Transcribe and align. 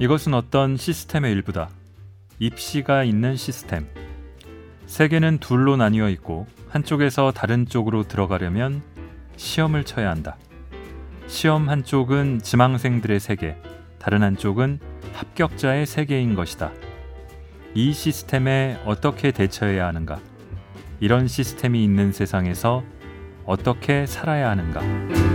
이것은 0.00 0.32
어떤 0.32 0.78
시스템의 0.78 1.30
일부다. 1.32 1.68
입시가 2.38 3.04
있는 3.04 3.36
시스템. 3.36 3.86
세계는 4.86 5.38
둘로 5.38 5.76
나뉘어 5.76 6.08
있고 6.08 6.46
한쪽에서 6.70 7.32
다른 7.32 7.66
쪽으로 7.66 8.08
들어가려면 8.08 8.80
시험을 9.36 9.84
쳐야 9.84 10.08
한다. 10.08 10.38
시험 11.26 11.68
한쪽은 11.68 12.40
지망생들의 12.40 13.20
세계, 13.20 13.56
다른 13.98 14.22
한쪽은 14.22 14.80
합격자의 15.12 15.84
세계인 15.84 16.34
것이다. 16.34 16.72
이 17.74 17.92
시스템에 17.92 18.80
어떻게 18.86 19.32
대처해야 19.32 19.86
하는가? 19.86 20.18
이런 21.00 21.28
시스템이 21.28 21.84
있는 21.84 22.12
세상에서 22.12 22.84
어떻게 23.44 24.06
살아야 24.06 24.48
하는가? 24.48 25.29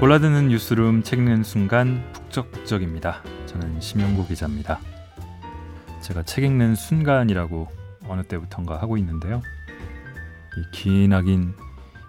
골라드는 0.00 0.48
뉴스룸 0.48 1.04
책 1.04 1.20
읽는 1.20 1.44
순간 1.44 2.04
북적북적입니다. 2.12 3.22
저는 3.46 3.80
심영구 3.80 4.26
기자입니다. 4.26 4.80
제가 6.00 6.24
책 6.24 6.44
읽는 6.44 6.74
순간이라고 6.74 7.68
어느 8.08 8.22
때부턴가 8.24 8.82
하고 8.82 8.98
있는데요. 8.98 9.40
이 10.58 10.70
기나긴 10.72 11.54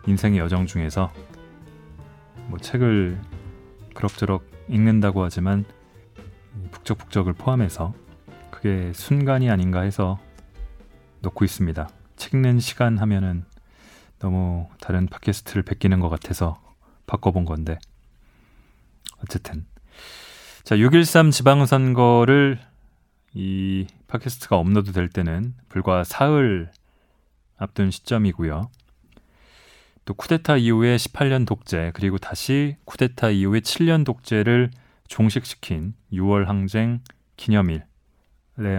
인생의 0.08 0.40
여정 0.40 0.66
중에서 0.66 1.14
뭐 2.48 2.58
책을 2.60 3.22
그럭저럭 3.94 4.44
읽는다고 4.68 5.24
하지만 5.24 5.64
북적북적을 6.72 7.34
포함해서 7.34 7.94
그게 8.50 8.92
순간이 8.94 9.50
아닌가 9.50 9.82
해서 9.82 10.20
놓고 11.22 11.46
있습니다. 11.46 11.88
책 12.18 12.34
읽는 12.34 12.60
시간 12.60 12.98
하면은 12.98 13.46
너무 14.20 14.68
다른 14.82 15.06
팟캐스트를 15.06 15.62
베끼는 15.64 16.00
것 16.00 16.10
같아서 16.10 16.65
바꿔본 17.06 17.46
건데 17.46 17.78
어쨌든 19.24 19.66
자 20.64 20.76
6.13 20.76 21.32
지방선거를 21.32 22.60
이 23.34 23.88
팟캐스트가 24.08 24.58
업로드 24.58 24.92
될 24.94 25.10
때는 25.10 25.54
불과 25.70 26.04
사흘 26.04 26.72
앞둔 27.58 27.92
시점이고요. 27.92 28.70
또 30.06 30.14
쿠데타 30.14 30.58
이후에 30.58 30.96
18년 30.98 31.46
독재 31.48 31.92
그리고 31.96 32.18
다시 32.18 32.78
쿠데타 32.86 33.32
이후에 33.32 33.60
7년 33.60 34.06
독재를 34.06 34.72
종식시킨 35.08 35.96
6월 36.14 36.46
항쟁 36.46 37.02
기념일에 37.38 37.82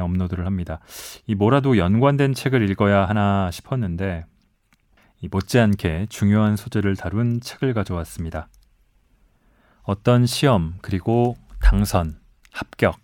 업로드를 0.00 0.46
합니다. 0.46 0.80
이 1.26 1.34
뭐라도 1.34 1.76
연관된 1.78 2.34
책을 2.34 2.68
읽어야 2.70 3.04
하나 3.06 3.50
싶었는데 3.50 4.24
이 4.24 4.35
못지않게 5.22 6.06
중요한 6.08 6.56
소재를 6.56 6.96
다룬 6.96 7.40
책을 7.40 7.74
가져왔습니다. 7.74 8.48
어떤 9.82 10.26
시험 10.26 10.74
그리고 10.82 11.36
당선, 11.60 12.18
합격 12.52 12.98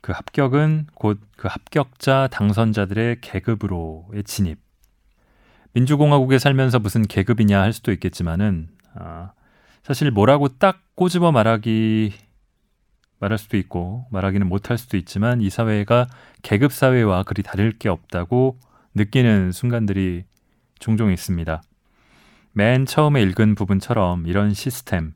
그 0.00 0.12
합격은 0.12 0.86
곧 0.94 1.18
그 1.40 1.48
합격자 1.48 2.28
당선자들의 2.30 3.22
계급으로의 3.22 4.24
진입 4.24 4.58
민주공화국에 5.72 6.38
살면서 6.38 6.78
무슨 6.78 7.00
계급이냐 7.00 7.58
할 7.58 7.72
수도 7.72 7.92
있겠지만은 7.92 8.68
아, 8.94 9.32
사실 9.82 10.10
뭐라고 10.10 10.48
딱 10.48 10.82
꼬집어 10.96 11.32
말하기 11.32 12.12
말할 13.20 13.38
수도 13.38 13.56
있고 13.56 14.04
말하기는 14.10 14.46
못할 14.46 14.76
수도 14.76 14.98
있지만 14.98 15.40
이 15.40 15.48
사회가 15.48 16.08
계급 16.42 16.74
사회와 16.74 17.22
그리 17.22 17.42
다를 17.42 17.72
게 17.78 17.88
없다고 17.88 18.60
느끼는 18.94 19.52
순간들이 19.52 20.24
종종 20.80 21.12
있습니다. 21.12 21.62
맨 22.52 22.84
처음에 22.84 23.22
읽은 23.22 23.54
부분처럼 23.54 24.26
이런 24.26 24.52
시스템, 24.52 25.12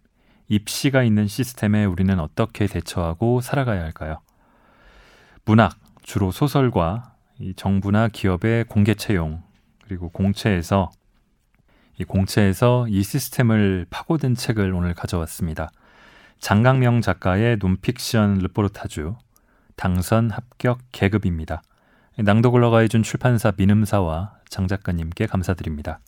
입시가 0.46 1.02
있는 1.02 1.26
시스템에 1.26 1.84
우리는 1.84 2.20
어떻게 2.20 2.66
대처하고 2.66 3.40
살아가야 3.40 3.82
할까요? 3.82 4.20
문학, 5.44 5.76
주로 6.02 6.30
소설과 6.30 7.14
정부나 7.56 8.08
기업의 8.08 8.64
공개 8.64 8.94
채용, 8.94 9.42
그리고 9.82 10.10
공채에서 10.10 10.90
이 11.98 12.04
공채에서 12.04 12.86
이 12.88 13.02
시스템을 13.02 13.86
파고든 13.90 14.34
책을 14.34 14.72
오늘 14.72 14.94
가져왔습니다. 14.94 15.70
장강명 16.38 17.00
작가의 17.00 17.56
논픽션 17.58 18.38
르포르타주 18.38 19.16
당선 19.76 20.30
합격 20.30 20.80
계급입니다. 20.92 21.62
낭독을 22.18 22.62
허가해준 22.62 23.02
출판사 23.02 23.52
민음사와 23.56 24.34
장 24.48 24.68
작가님께 24.68 25.26
감사드립니다. 25.26 25.98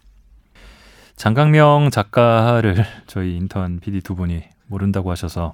장강명 1.17 1.91
작가를 1.91 2.85
저희 3.07 3.37
인턴 3.37 3.81
PD 3.81 4.03
두 4.03 4.15
분이 4.15 4.45
모른다고 4.67 5.11
하셔서 5.11 5.53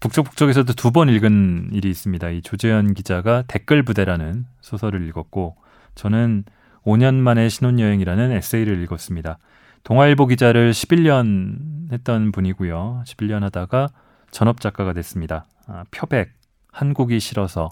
북적북적에서도 0.00 0.72
두 0.74 0.90
번 0.90 1.08
읽은 1.08 1.70
일이 1.72 1.88
있습니다. 1.90 2.28
이 2.30 2.42
조재현 2.42 2.94
기자가 2.94 3.44
댓글 3.46 3.82
부대라는 3.82 4.46
소설을 4.60 5.06
읽었고 5.08 5.56
저는 5.94 6.44
5년 6.84 7.14
만에 7.14 7.48
신혼여행이라는 7.48 8.32
에세이를 8.32 8.82
읽었습니다. 8.84 9.38
동아일보 9.84 10.26
기자를 10.26 10.72
11년 10.72 11.92
했던 11.92 12.32
분이고요. 12.32 13.04
11년 13.06 13.40
하다가 13.40 13.88
전업 14.30 14.60
작가가 14.60 14.92
됐습니다. 14.92 15.46
아, 15.66 15.84
표백, 15.90 16.32
한국이 16.72 17.20
싫어서, 17.20 17.70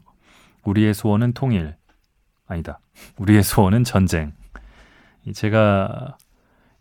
우리의 0.64 0.94
소원은 0.94 1.32
통일. 1.32 1.74
아니다. 2.46 2.80
우리의 3.18 3.42
소원은 3.42 3.84
전쟁. 3.84 4.32
제가 5.32 6.16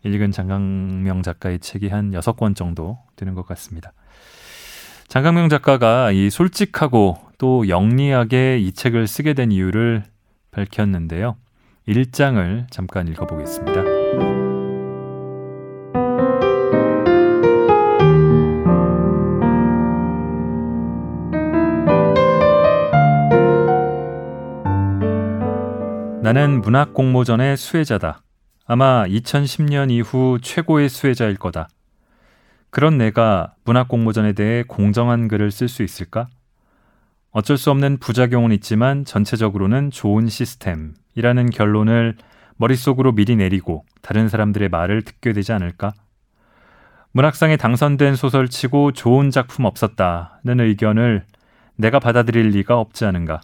읽은 0.04 0.32
장강명 0.32 1.22
작가의 1.22 1.58
책이 1.60 1.88
한 1.88 2.10
6권 2.10 2.54
정도 2.54 2.98
되는 3.16 3.34
것 3.34 3.46
같습니다. 3.46 3.92
장강명 5.08 5.48
작가가 5.48 6.10
이 6.10 6.28
솔직하고 6.28 7.18
또 7.38 7.68
영리하게 7.68 8.58
이 8.58 8.72
책을 8.72 9.06
쓰게 9.06 9.34
된 9.34 9.50
이유를 9.50 10.04
밝혔는데요. 10.50 11.36
1장을 11.88 12.66
잠깐 12.70 13.08
읽어보겠습니다. 13.08 14.43
나는 26.24 26.62
문학 26.62 26.94
공모전의 26.94 27.58
수혜자다. 27.58 28.22
아마 28.64 29.04
2010년 29.06 29.90
이후 29.90 30.38
최고의 30.40 30.88
수혜자일 30.88 31.36
거다. 31.36 31.68
그런 32.70 32.96
내가 32.96 33.52
문학 33.66 33.88
공모전에 33.88 34.32
대해 34.32 34.62
공정한 34.66 35.28
글을 35.28 35.50
쓸 35.50 35.68
수 35.68 35.82
있을까? 35.82 36.28
어쩔 37.30 37.58
수 37.58 37.70
없는 37.70 37.98
부작용은 37.98 38.52
있지만 38.52 39.04
전체적으로는 39.04 39.90
좋은 39.90 40.26
시스템이라는 40.30 41.50
결론을 41.50 42.16
머릿속으로 42.56 43.12
미리 43.12 43.36
내리고 43.36 43.84
다른 44.00 44.30
사람들의 44.30 44.70
말을 44.70 45.02
듣게 45.02 45.34
되지 45.34 45.52
않을까? 45.52 45.92
문학상에 47.12 47.58
당선된 47.58 48.16
소설치고 48.16 48.92
좋은 48.92 49.30
작품 49.30 49.66
없었다는 49.66 50.60
의견을 50.60 51.26
내가 51.76 51.98
받아들일 51.98 52.48
리가 52.48 52.80
없지 52.80 53.04
않은가? 53.04 53.42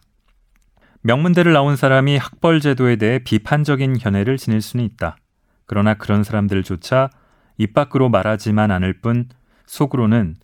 명문대를 1.02 1.54
나온 1.54 1.76
사람이 1.76 2.18
학벌 2.18 2.60
제도에 2.60 2.96
대해 2.96 3.18
비판적인 3.20 3.96
견해를 3.96 4.36
지닐 4.36 4.60
수는 4.60 4.84
있다. 4.84 5.16
그러나 5.64 5.94
그런 5.94 6.24
사람들조차 6.24 7.08
입 7.56 7.72
밖으로 7.72 8.10
말하지만 8.10 8.70
않을 8.70 9.00
뿐 9.00 9.28
속으로는 9.64 10.36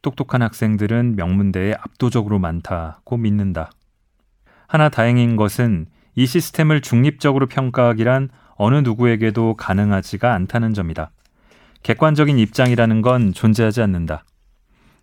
똑똑한 0.00 0.40
학생들은 0.40 1.16
명문대에 1.16 1.74
압도적으로 1.74 2.38
많다고 2.38 3.18
믿는다. 3.18 3.70
하나 4.66 4.88
다행인 4.88 5.36
것은 5.36 5.86
이 6.14 6.24
시스템을 6.24 6.80
중립적으로 6.80 7.46
평가하기란 7.46 8.30
어느 8.56 8.76
누구에게도 8.76 9.56
가능하지가 9.56 10.32
않다는 10.32 10.72
점이다. 10.72 11.10
객관적인 11.82 12.38
입장이라는 12.38 13.02
건 13.02 13.32
존재하지 13.34 13.82
않는다. 13.82 14.24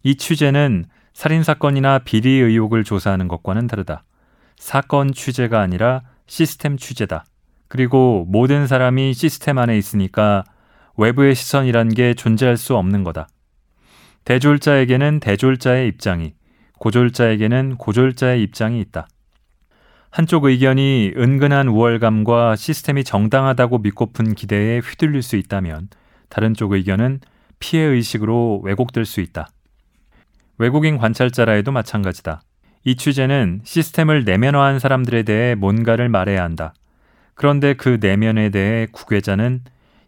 이 0.03 0.15
취재는 0.15 0.85
살인사건이나 1.13 2.00
비리 2.00 2.29
의혹을 2.29 2.83
조사하는 2.83 3.27
것과는 3.27 3.68
다르다. 3.68 4.03
사건 4.57 5.13
취재가 5.13 5.59
아니라 5.59 6.01
시스템 6.27 6.77
취재다. 6.77 7.25
그리고 7.67 8.25
모든 8.27 8.67
사람이 8.67 9.13
시스템 9.13 9.57
안에 9.57 9.77
있으니까 9.77 10.43
외부의 10.97 11.35
시선이란 11.35 11.89
게 11.89 12.13
존재할 12.13 12.57
수 12.57 12.75
없는 12.75 13.03
거다. 13.03 13.27
대졸자에게는 14.23 15.19
대졸자의 15.19 15.87
입장이, 15.87 16.33
고졸자에게는 16.79 17.77
고졸자의 17.77 18.41
입장이 18.43 18.79
있다. 18.81 19.07
한쪽 20.09 20.45
의견이 20.45 21.11
은근한 21.17 21.67
우월감과 21.67 22.55
시스템이 22.55 23.03
정당하다고 23.03 23.79
믿고픈 23.79 24.33
기대에 24.33 24.79
휘둘릴 24.79 25.21
수 25.21 25.35
있다면 25.35 25.89
다른 26.29 26.53
쪽 26.53 26.71
의견은 26.71 27.19
피해 27.59 27.83
의식으로 27.83 28.61
왜곡될 28.63 29.05
수 29.05 29.19
있다. 29.19 29.49
외국인 30.57 30.97
관찰자라 30.97 31.53
해도 31.53 31.71
마찬가지다. 31.73 32.41
이 32.87 32.95
취재는 32.95 33.61
시스템을 33.63 34.25
내면화한 34.25 34.77
사람들에 34.77 35.23
대해 35.23 35.55
뭔가를 35.55 36.07
말해야 36.07 36.43
한다. 36.43 36.75
그런데 37.33 37.73
그 37.73 37.97
내면에 37.99 38.51
대해 38.51 38.87
국외자는 38.91 39.63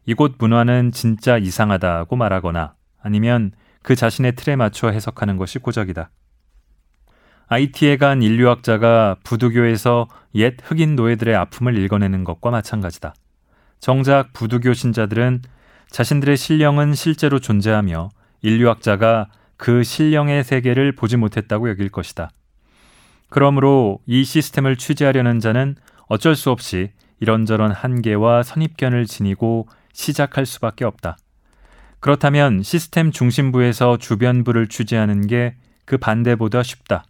이곳 0.05 0.35
문화는 0.37 0.91
진짜 0.91 1.39
이상하다고 1.39 2.15
말하거나 2.15 2.75
아니면 3.01 3.51
그 3.81 3.95
자신의 3.95 4.35
틀에 4.35 4.55
맞춰 4.55 4.89
해석하는 4.89 5.37
것이 5.37 5.57
고작이다. 5.57 6.11
IT에 7.47 7.97
간 7.97 8.21
인류학자가 8.21 9.17
부두교에서 9.23 10.07
옛 10.35 10.55
흑인 10.61 10.95
노예들의 10.95 11.35
아픔을 11.35 11.77
읽어내는 11.79 12.25
것과 12.25 12.51
마찬가지다. 12.51 13.15
정작 13.79 14.33
부두교 14.33 14.73
신자들은 14.73 15.41
자신들의 15.89 16.37
신령은 16.37 16.93
실제로 16.93 17.39
존재하며 17.39 18.09
인류학자가 18.43 19.29
그 19.55 19.83
신령의 19.83 20.43
세계를 20.43 20.91
보지 20.91 21.17
못했다고 21.17 21.69
여길 21.69 21.89
것이다. 21.89 22.29
그러므로 23.29 23.99
이 24.05 24.23
시스템을 24.23 24.77
취재하려는 24.77 25.39
자는 25.39 25.75
어쩔 26.07 26.35
수 26.35 26.51
없이 26.51 26.91
이런저런 27.19 27.71
한계와 27.71 28.43
선입견을 28.43 29.05
지니고 29.05 29.67
시작할 29.93 30.45
수밖에 30.45 30.85
없다. 30.85 31.17
그렇다면 31.99 32.63
시스템 32.63 33.11
중심부에서 33.11 33.97
주변부를 33.97 34.67
취재하는 34.67 35.27
게 35.27 35.55
그 35.87 35.97
반대보다 35.97 36.63
쉽다. 36.63 37.05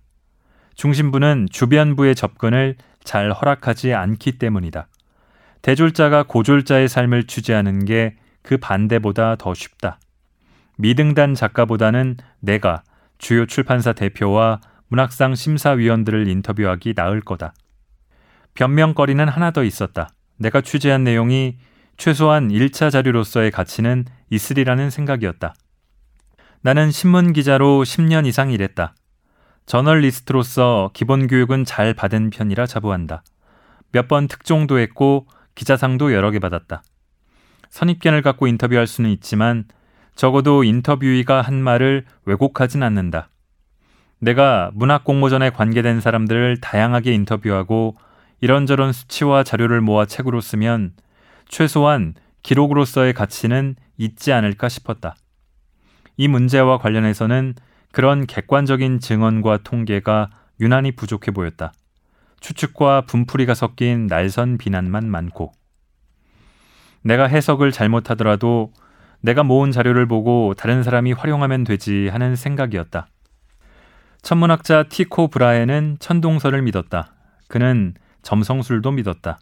중심부는 0.75 1.47
주변부의 1.51 2.13
접근을 2.13 2.75
잘 3.03 3.31
허락하지 3.31 3.95
않기 3.95 4.37
때문이다. 4.37 4.87
대졸자가 5.63 6.23
고졸자의 6.23 6.87
삶을 6.87 7.25
취재하는 7.25 7.83
게 7.83 8.15
그 8.43 8.55
반대보다 8.55 9.35
더 9.35 9.53
쉽다. 9.53 9.99
미등단 10.77 11.35
작가보다는 11.35 12.15
내가 12.39 12.81
주요 13.17 13.45
출판사 13.45 13.91
대표와 13.91 14.61
문학상 14.89 15.35
심사위원들을 15.35 16.27
인터뷰하기 16.27 16.93
나을 16.93 17.21
거다. 17.21 17.53
변명거리는 18.53 19.27
하나 19.27 19.51
더 19.51 19.63
있었다. 19.63 20.09
내가 20.37 20.61
취재한 20.61 21.03
내용이 21.03 21.57
최소한 21.97 22.49
1차 22.49 22.91
자료로서의 22.91 23.51
가치는 23.51 24.05
있으리라는 24.29 24.89
생각이었다. 24.89 25.53
나는 26.61 26.91
신문 26.91 27.33
기자로 27.33 27.83
10년 27.83 28.25
이상 28.25 28.51
일했다. 28.51 28.95
저널리스트로서 29.65 30.91
기본 30.93 31.27
교육은 31.27 31.65
잘 31.65 31.93
받은 31.93 32.29
편이라 32.29 32.65
자부한다. 32.65 33.23
몇 33.91 34.07
번 34.07 34.27
특종도 34.27 34.79
했고 34.79 35.27
기자상도 35.55 36.13
여러 36.13 36.31
개 36.31 36.39
받았다. 36.39 36.83
선입견을 37.69 38.21
갖고 38.21 38.47
인터뷰할 38.47 38.87
수는 38.87 39.09
있지만 39.11 39.65
적어도 40.15 40.63
인터뷰이가 40.63 41.41
한 41.41 41.61
말을 41.61 42.05
왜곡하진 42.25 42.83
않는다. 42.83 43.29
내가 44.19 44.71
문학 44.73 45.03
공모전에 45.03 45.51
관계된 45.51 46.01
사람들을 46.01 46.59
다양하게 46.61 47.13
인터뷰하고 47.13 47.95
이런저런 48.41 48.91
수치와 48.91 49.43
자료를 49.43 49.81
모아 49.81 50.05
책으로 50.05 50.41
쓰면 50.41 50.93
최소한 51.47 52.13
기록으로서의 52.43 53.13
가치는 53.13 53.75
있지 53.97 54.31
않을까 54.31 54.69
싶었다. 54.69 55.15
이 56.17 56.27
문제와 56.27 56.77
관련해서는 56.79 57.55
그런 57.91 58.25
객관적인 58.25 58.99
증언과 58.99 59.59
통계가 59.63 60.29
유난히 60.59 60.91
부족해 60.91 61.31
보였다. 61.31 61.73
추측과 62.39 63.01
분풀이가 63.01 63.53
섞인 63.53 64.07
날선 64.07 64.57
비난만 64.57 65.09
많고. 65.09 65.51
내가 67.01 67.27
해석을 67.27 67.71
잘못하더라도 67.71 68.71
내가 69.21 69.43
모은 69.43 69.71
자료를 69.71 70.07
보고 70.07 70.53
다른 70.55 70.83
사람이 70.83 71.13
활용하면 71.13 71.63
되지 71.63 72.09
하는 72.09 72.35
생각이었다. 72.35 73.07
천문학자 74.21 74.83
티코 74.83 75.29
브라에는 75.29 75.97
천동설을 75.99 76.61
믿었다. 76.63 77.13
그는 77.47 77.93
점성술도 78.23 78.91
믿었다. 78.91 79.39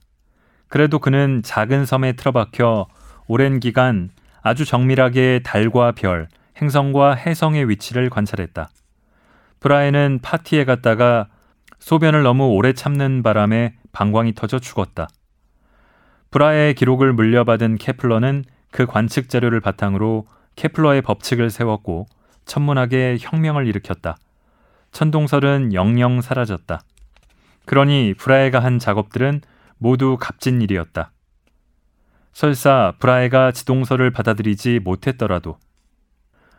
그래도 0.67 0.99
그는 0.99 1.41
작은 1.43 1.85
섬에 1.85 2.13
틀어박혀 2.13 2.87
오랜 3.27 3.59
기간 3.59 4.09
아주 4.41 4.65
정밀하게 4.65 5.41
달과 5.43 5.93
별, 5.93 6.27
행성과 6.61 7.15
해성의 7.15 7.69
위치를 7.69 8.09
관찰했다. 8.09 8.69
브라에는 9.59 10.19
파티에 10.21 10.65
갔다가 10.65 11.27
소변을 11.79 12.23
너무 12.23 12.49
오래 12.49 12.73
참는 12.73 13.23
바람에 13.23 13.75
방광이 13.91 14.33
터져 14.35 14.59
죽었다. 14.59 15.07
브라의 16.29 16.75
기록을 16.75 17.13
물려받은 17.13 17.77
케플러는 17.77 18.43
그 18.71 18.85
관측 18.85 19.29
자료를 19.29 19.61
바탕으로 19.61 20.27
케플러의 20.55 21.01
법칙을 21.01 21.49
세웠고 21.49 22.07
천문학에 22.45 23.17
혁명을 23.19 23.67
일으켰다. 23.67 24.17
천동설은 24.95 25.73
영영 25.73 26.21
사라졌다. 26.21 26.79
그러니 27.65 28.13
브라에가 28.17 28.59
한 28.59 28.79
작업들은 28.79 29.41
모두 29.77 30.15
값진 30.17 30.61
일이었다. 30.61 31.11
설사 32.31 32.93
브라에가 32.99 33.51
지동설을 33.51 34.11
받아들이지 34.11 34.79
못했더라도 34.85 35.57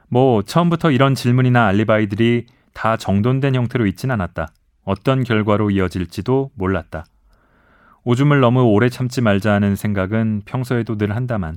뭐 0.08 0.42
처음부터 0.42 0.90
이런 0.90 1.14
질문이나 1.14 1.64
알리바이들이 1.64 2.44
다 2.74 2.98
정돈된 2.98 3.54
형태로 3.54 3.86
있진 3.86 4.10
않았다. 4.10 4.48
어떤 4.84 5.24
결과로 5.24 5.70
이어질지도 5.70 6.50
몰랐다. 6.56 7.06
오줌을 8.04 8.40
너무 8.40 8.64
오래 8.64 8.90
참지 8.90 9.22
말자 9.22 9.50
하는 9.54 9.76
생각은 9.76 10.42
평소에도 10.44 10.98
늘 10.98 11.16
한다만. 11.16 11.56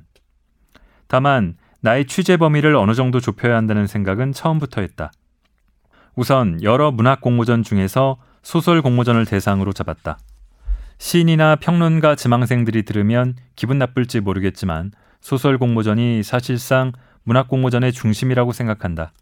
다만 1.07 1.57
나의 1.81 2.07
취재 2.07 2.37
범위를 2.37 2.77
어느 2.77 2.93
정도 2.93 3.19
좁혀야 3.19 3.53
한다는 3.53 3.85
생각은 3.85 4.31
처음부터 4.31 4.79
했다. 4.79 5.11
우선 6.19 6.61
여러 6.63 6.91
문학 6.91 7.21
공모전 7.21 7.63
중에서 7.63 8.17
소설 8.43 8.81
공모전을 8.81 9.25
대상으로 9.25 9.71
잡았다. 9.71 10.17
시인이나 10.97 11.55
평론가 11.55 12.15
지망생들이 12.15 12.83
들으면 12.83 13.37
기분 13.55 13.77
나쁠지 13.77 14.19
모르겠지만 14.19 14.91
소설 15.21 15.57
공모전이 15.57 16.23
사실상 16.23 16.91
문학 17.23 17.47
공모전의 17.47 17.93
중심이라고 17.93 18.51
생각한다. 18.51 19.13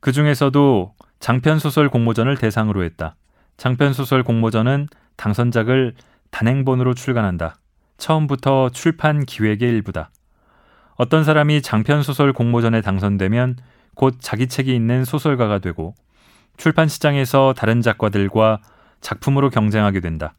그 0.00 0.12
중에서도 0.12 0.92
장편 1.18 1.58
소설 1.58 1.88
공모전을 1.88 2.36
대상으로 2.36 2.84
했다. 2.84 3.16
장편 3.56 3.94
소설 3.94 4.22
공모전은 4.22 4.88
당선작을 5.16 5.94
단행본으로 6.30 6.92
출간한다. 6.92 7.56
처음부터 7.96 8.68
출판 8.68 9.24
기획의 9.24 9.66
일부다. 9.70 10.10
어떤 10.96 11.24
사람이 11.24 11.62
장편 11.62 12.02
소설 12.02 12.34
공모전에 12.34 12.82
당선되면 12.82 13.56
곧 13.96 14.18
자기 14.20 14.46
책이 14.46 14.72
있는 14.74 15.04
소설가가 15.04 15.58
되고 15.58 15.94
출판 16.56 16.86
시장에서 16.86 17.54
다른 17.56 17.80
작가들과 17.80 18.60
작품으로 19.00 19.50
경쟁하게 19.50 20.00
된다. 20.00 20.34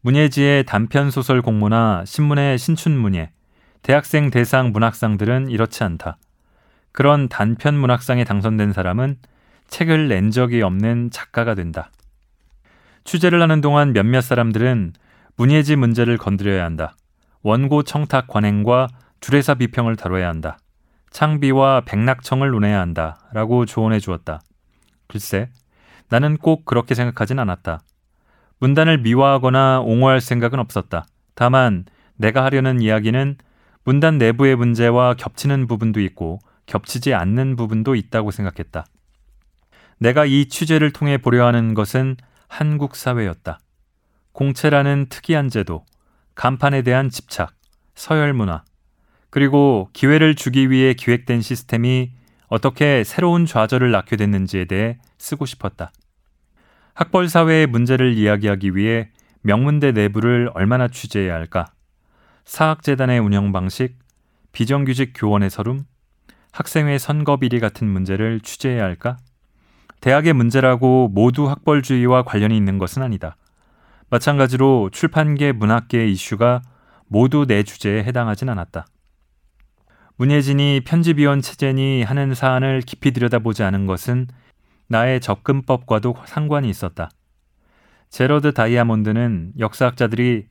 문예지의 0.00 0.64
단편 0.64 1.10
소설 1.10 1.42
공모나 1.42 2.04
신문의 2.06 2.58
신춘 2.58 2.96
문예, 2.96 3.30
대학생 3.82 4.30
대상 4.30 4.72
문학상들은 4.72 5.50
이렇지 5.50 5.84
않다. 5.84 6.16
그런 6.92 7.28
단편 7.28 7.76
문학상에 7.76 8.24
당선된 8.24 8.72
사람은 8.72 9.18
책을 9.68 10.08
낸 10.08 10.30
적이 10.30 10.62
없는 10.62 11.10
작가가 11.10 11.54
된다. 11.54 11.90
취재를 13.04 13.42
하는 13.42 13.60
동안 13.60 13.92
몇몇 13.92 14.22
사람들은 14.22 14.94
문예지 15.36 15.76
문제를 15.76 16.16
건드려야 16.16 16.64
한다. 16.64 16.96
원고 17.42 17.82
청탁 17.82 18.28
관행과 18.28 18.88
주례사 19.20 19.54
비평을 19.54 19.96
다뤄야 19.96 20.26
한다. 20.28 20.58
창비와 21.16 21.84
백낙청을 21.86 22.50
논해야 22.50 22.78
한다. 22.78 23.16
라고 23.32 23.64
조언해 23.64 24.00
주었다. 24.00 24.42
글쎄, 25.06 25.48
나는 26.10 26.36
꼭 26.36 26.66
그렇게 26.66 26.94
생각하진 26.94 27.38
않았다. 27.38 27.80
문단을 28.58 28.98
미화하거나 28.98 29.80
옹호할 29.80 30.20
생각은 30.20 30.58
없었다. 30.58 31.06
다만 31.34 31.86
내가 32.16 32.44
하려는 32.44 32.82
이야기는 32.82 33.38
문단 33.84 34.18
내부의 34.18 34.56
문제와 34.56 35.14
겹치는 35.14 35.66
부분도 35.66 36.02
있고 36.02 36.38
겹치지 36.66 37.14
않는 37.14 37.56
부분도 37.56 37.94
있다고 37.94 38.30
생각했다. 38.30 38.84
내가 39.96 40.26
이 40.26 40.50
취재를 40.50 40.92
통해 40.92 41.16
보려 41.16 41.46
하는 41.46 41.72
것은 41.72 42.18
한국 42.46 42.94
사회였다. 42.94 43.58
공채라는 44.32 45.06
특이한 45.08 45.48
제도, 45.48 45.86
간판에 46.34 46.82
대한 46.82 47.08
집착, 47.08 47.54
서열 47.94 48.34
문화, 48.34 48.64
그리고 49.36 49.90
기회를 49.92 50.34
주기 50.34 50.70
위해 50.70 50.94
기획된 50.94 51.42
시스템이 51.42 52.10
어떻게 52.48 53.04
새로운 53.04 53.44
좌절을 53.44 53.90
낳게 53.90 54.16
됐는지에 54.16 54.64
대해 54.64 54.96
쓰고 55.18 55.44
싶었다. 55.44 55.92
학벌 56.94 57.28
사회의 57.28 57.66
문제를 57.66 58.14
이야기하기 58.14 58.74
위해 58.74 59.10
명문대 59.42 59.92
내부를 59.92 60.50
얼마나 60.54 60.88
취재해야 60.88 61.34
할까? 61.34 61.66
사학재단의 62.46 63.18
운영 63.18 63.52
방식, 63.52 63.98
비정규직 64.52 65.12
교원의 65.14 65.50
서름, 65.50 65.84
학생회 66.52 66.96
선거 66.96 67.36
비리 67.36 67.60
같은 67.60 67.86
문제를 67.86 68.40
취재해야 68.40 68.84
할까? 68.84 69.18
대학의 70.00 70.32
문제라고 70.32 71.08
모두 71.12 71.46
학벌주의와 71.46 72.22
관련이 72.22 72.56
있는 72.56 72.78
것은 72.78 73.02
아니다. 73.02 73.36
마찬가지로 74.08 74.88
출판계, 74.94 75.52
문학계의 75.52 76.10
이슈가 76.10 76.62
모두 77.06 77.44
내 77.46 77.64
주제에 77.64 78.02
해당하진 78.02 78.48
않았다. 78.48 78.86
문예진이 80.18 80.80
편집위원 80.86 81.42
체제니 81.42 82.02
하는 82.02 82.34
사안을 82.34 82.80
깊이 82.80 83.10
들여다보지 83.10 83.62
않은 83.62 83.86
것은 83.86 84.28
나의 84.88 85.20
접근법과도 85.20 86.16
상관이 86.24 86.70
있었다. 86.70 87.10
제러드 88.08 88.54
다이아몬드는 88.54 89.52
역사학자들이 89.58 90.46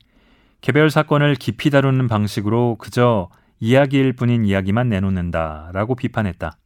개별 0.60 0.90
사건을 0.90 1.34
깊이 1.34 1.70
다루는 1.70 2.06
방식으로 2.06 2.76
그저 2.78 3.28
이야기일 3.58 4.12
뿐인 4.12 4.44
이야기만 4.44 4.88
내놓는다 4.88 5.70
라고 5.72 5.94
비판했다. 5.96 6.58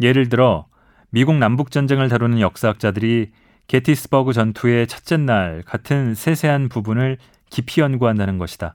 예를 0.00 0.28
들어 0.28 0.66
미국 1.10 1.36
남북 1.36 1.70
전쟁을 1.70 2.08
다루는 2.08 2.40
역사학자들이 2.40 3.30
게티스버그 3.68 4.32
전투의 4.32 4.86
첫째 4.86 5.16
날 5.16 5.62
같은 5.64 6.14
세세한 6.14 6.68
부분을 6.68 7.18
깊이 7.50 7.80
연구한다는 7.80 8.38
것이다. 8.38 8.74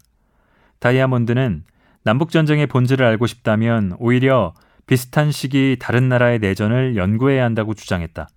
다이아몬드는 0.79 1.63
남북 2.03 2.31
전쟁의 2.31 2.67
본질을 2.67 3.05
알고 3.05 3.27
싶다면 3.27 3.95
오히려 3.99 4.53
비슷한 4.87 5.31
시기 5.31 5.77
다른 5.79 6.09
나라의 6.09 6.39
내전을 6.39 6.95
연구해야 6.95 7.43
한다고 7.43 7.73
주장했다. 7.73 8.27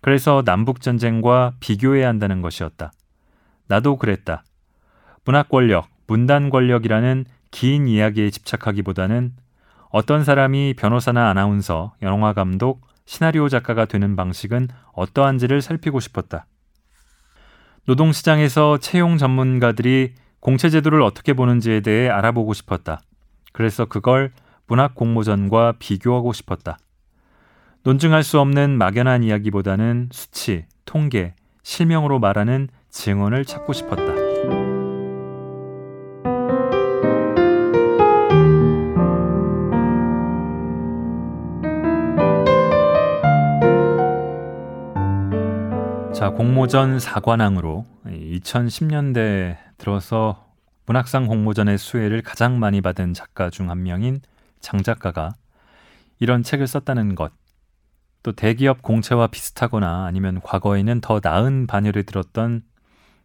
그래서 0.00 0.42
남북 0.44 0.80
전쟁과 0.80 1.54
비교해야 1.60 2.08
한다는 2.08 2.42
것이었다. 2.42 2.92
나도 3.66 3.96
그랬다. 3.96 4.44
문학 5.24 5.48
권력, 5.48 5.88
문단 6.06 6.50
권력이라는 6.50 7.24
긴 7.50 7.86
이야기에 7.86 8.30
집착하기보다는 8.30 9.32
어떤 9.90 10.24
사람이 10.24 10.74
변호사나 10.78 11.28
아나운서, 11.28 11.94
영화 12.02 12.32
감독, 12.32 12.80
시나리오 13.04 13.48
작가가 13.48 13.84
되는 13.84 14.16
방식은 14.16 14.68
어떠한지를 14.92 15.60
살피고 15.60 16.00
싶었다. 16.00 16.46
노동시장에서 17.84 18.78
채용 18.78 19.18
전문가들이 19.18 20.14
공채 20.42 20.70
제도를 20.70 21.02
어떻게 21.02 21.34
보는지에 21.34 21.82
대해 21.82 22.08
알아보고 22.08 22.52
싶었다. 22.52 23.00
그래서 23.52 23.84
그걸 23.84 24.32
문학 24.66 24.96
공모전과 24.96 25.74
비교하고 25.78 26.32
싶었다. 26.32 26.78
논증할 27.84 28.24
수 28.24 28.40
없는 28.40 28.76
막연한 28.76 29.22
이야기보다는 29.22 30.08
수치, 30.10 30.64
통계, 30.84 31.34
실명으로 31.62 32.18
말하는 32.18 32.68
증언을 32.90 33.44
찾고 33.44 33.72
싶었다. 33.72 34.02
자, 46.12 46.30
공모전 46.30 46.98
4관왕으로 46.98 47.84
2010년대 48.06 49.71
들어서 49.82 50.46
문학상 50.86 51.26
공모전의 51.26 51.76
수혜를 51.76 52.22
가장 52.22 52.60
많이 52.60 52.80
받은 52.80 53.14
작가 53.14 53.50
중 53.50 53.68
한 53.68 53.82
명인 53.82 54.20
장 54.60 54.80
작가가 54.80 55.34
이런 56.20 56.44
책을 56.44 56.68
썼다는 56.68 57.16
것, 57.16 57.32
또 58.22 58.30
대기업 58.30 58.80
공채와 58.82 59.26
비슷하거나 59.26 60.04
아니면 60.06 60.40
과거에는 60.40 61.00
더 61.00 61.20
나은 61.20 61.66
반열을 61.66 62.04
들었던 62.04 62.62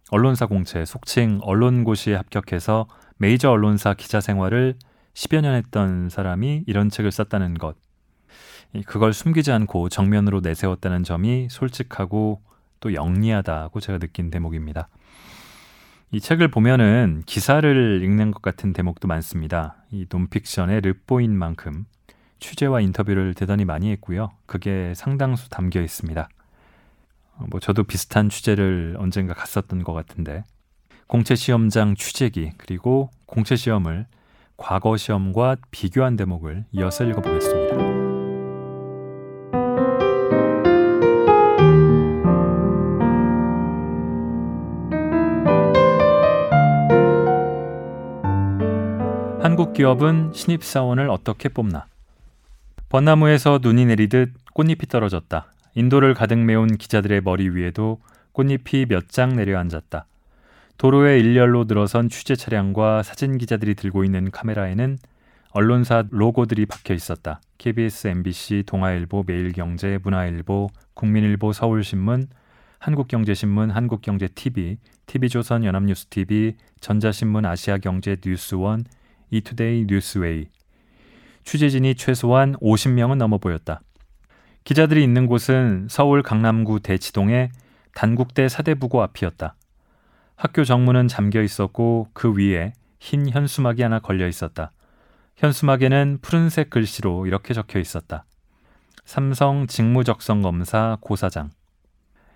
언론사 0.10 0.48
공채, 0.48 0.84
속칭 0.84 1.42
언론고시에 1.44 2.16
합격해서 2.16 2.88
메이저 3.18 3.52
언론사 3.52 3.94
기자 3.94 4.20
생활을 4.20 4.80
10여 5.14 5.42
년 5.42 5.54
했던 5.54 6.10
사람이 6.10 6.64
이런 6.66 6.90
책을 6.90 7.12
썼다는 7.12 7.54
것. 7.60 7.76
그걸 8.88 9.14
숨기지 9.14 9.52
않고 9.52 9.90
정면으로 9.90 10.40
내세웠다는 10.40 11.04
점이 11.04 11.50
솔직하고 11.52 12.42
또 12.80 12.96
영리하다고 12.96 13.80
제가 13.80 14.00
느낀 14.00 14.32
대목입니다. 14.32 14.88
이 16.12 16.22
책을 16.22 16.48
보면은 16.48 17.22
기사를 17.26 18.02
읽는 18.02 18.32
것 18.32 18.42
같은 18.42 18.72
대목도 18.72 19.10
많습니다. 19.10 19.76
이 19.92 20.06
논픽션의 20.10 20.82
르보인 20.82 21.38
만큼 21.38 21.86
취재와 22.40 22.80
인터뷰를 22.80 23.34
대단히 23.34 23.66
많이 23.66 23.92
했고요. 23.92 24.30
그게 24.46 24.94
상당수 24.96 25.50
담겨 25.50 25.82
있습니다. 25.82 26.30
어, 27.38 27.46
뭐 27.50 27.60
저도 27.60 27.84
비슷한 27.84 28.30
취재를 28.30 28.96
언젠가 29.00 29.34
갔었던 29.34 29.84
것 29.84 29.92
같은데 29.92 30.46
공채 31.08 31.36
시험장 31.36 31.96
취재기 31.96 32.54
그리고 32.58 33.10
공채 33.26 33.58
시험을 33.58 34.06
과거 34.56 34.96
시험과 34.96 35.58
비교한 35.72 36.16
대목을 36.16 36.66
이어서 36.72 37.04
읽어보겠습니다. 37.04 37.67
한국 49.58 49.74
기업은 49.74 50.34
신입사원을 50.36 51.10
어떻게 51.10 51.50
뽑나? 51.50 51.88
벚나무에서 52.90 53.58
눈이 53.60 53.88
내리듯 53.88 54.32
꽃잎이 54.54 54.82
떨어졌다. 54.88 55.52
인도를 55.74 56.14
가득 56.14 56.38
메운 56.38 56.78
기자들의 56.78 57.22
머리 57.22 57.50
위에도 57.50 58.00
꽃잎이 58.34 58.86
몇 58.88 59.08
장 59.10 59.36
내려앉았다. 59.36 60.06
도로에 60.78 61.18
일렬로 61.18 61.64
늘어선 61.64 62.10
취재 62.10 62.36
차량과 62.36 63.02
사진 63.02 63.40
기자들이 63.40 63.74
들고 63.74 64.04
있는 64.04 64.30
카메라에는 64.30 65.00
언론사 65.50 66.04
로고들이 66.12 66.68
박혀 66.68 66.94
있었다. 66.94 67.42
KBS, 67.58 68.10
MBC, 68.10 68.66
동아일보, 68.68 69.24
매일경제, 69.26 69.98
문화일보, 70.04 70.70
국민일보, 70.94 71.52
서울신문, 71.52 72.28
한국경제신문, 72.78 73.72
한국경제TV, 73.72 74.78
TV조선, 75.08 75.64
연합뉴스TV, 75.66 76.58
전자신문, 76.80 77.48
아시아경제, 77.48 78.18
뉴스원, 78.24 78.86
이투데이 79.30 79.86
뉴스웨이. 79.88 80.48
취재진이 81.44 81.96
최소한 81.96 82.56
50명은 82.56 83.16
넘어 83.16 83.38
보였다. 83.38 83.82
기자들이 84.64 85.04
있는 85.04 85.28
곳은 85.28 85.88
서울 85.90 86.22
강남구 86.22 86.82
대치동의 86.82 87.50
단국대 87.94 88.50
사대부고 88.50 89.02
앞이었다. 89.02 89.56
학교 90.36 90.64
정문은 90.64 91.08
잠겨 91.08 91.42
있었고 91.42 92.10
그 92.14 92.34
위에 92.34 92.74
흰 93.00 93.30
현수막이 93.30 93.82
하나 93.82 94.00
걸려 94.00 94.28
있었다. 94.28 94.72
현수막에는 95.38 96.20
푸른색 96.22 96.70
글씨로 96.70 97.28
이렇게 97.28 97.54
적혀 97.54 97.80
있었다. 97.80 98.26
삼성 99.06 99.68
직무적성 99.68 100.42
검사 100.42 100.98
고사장. 101.00 101.50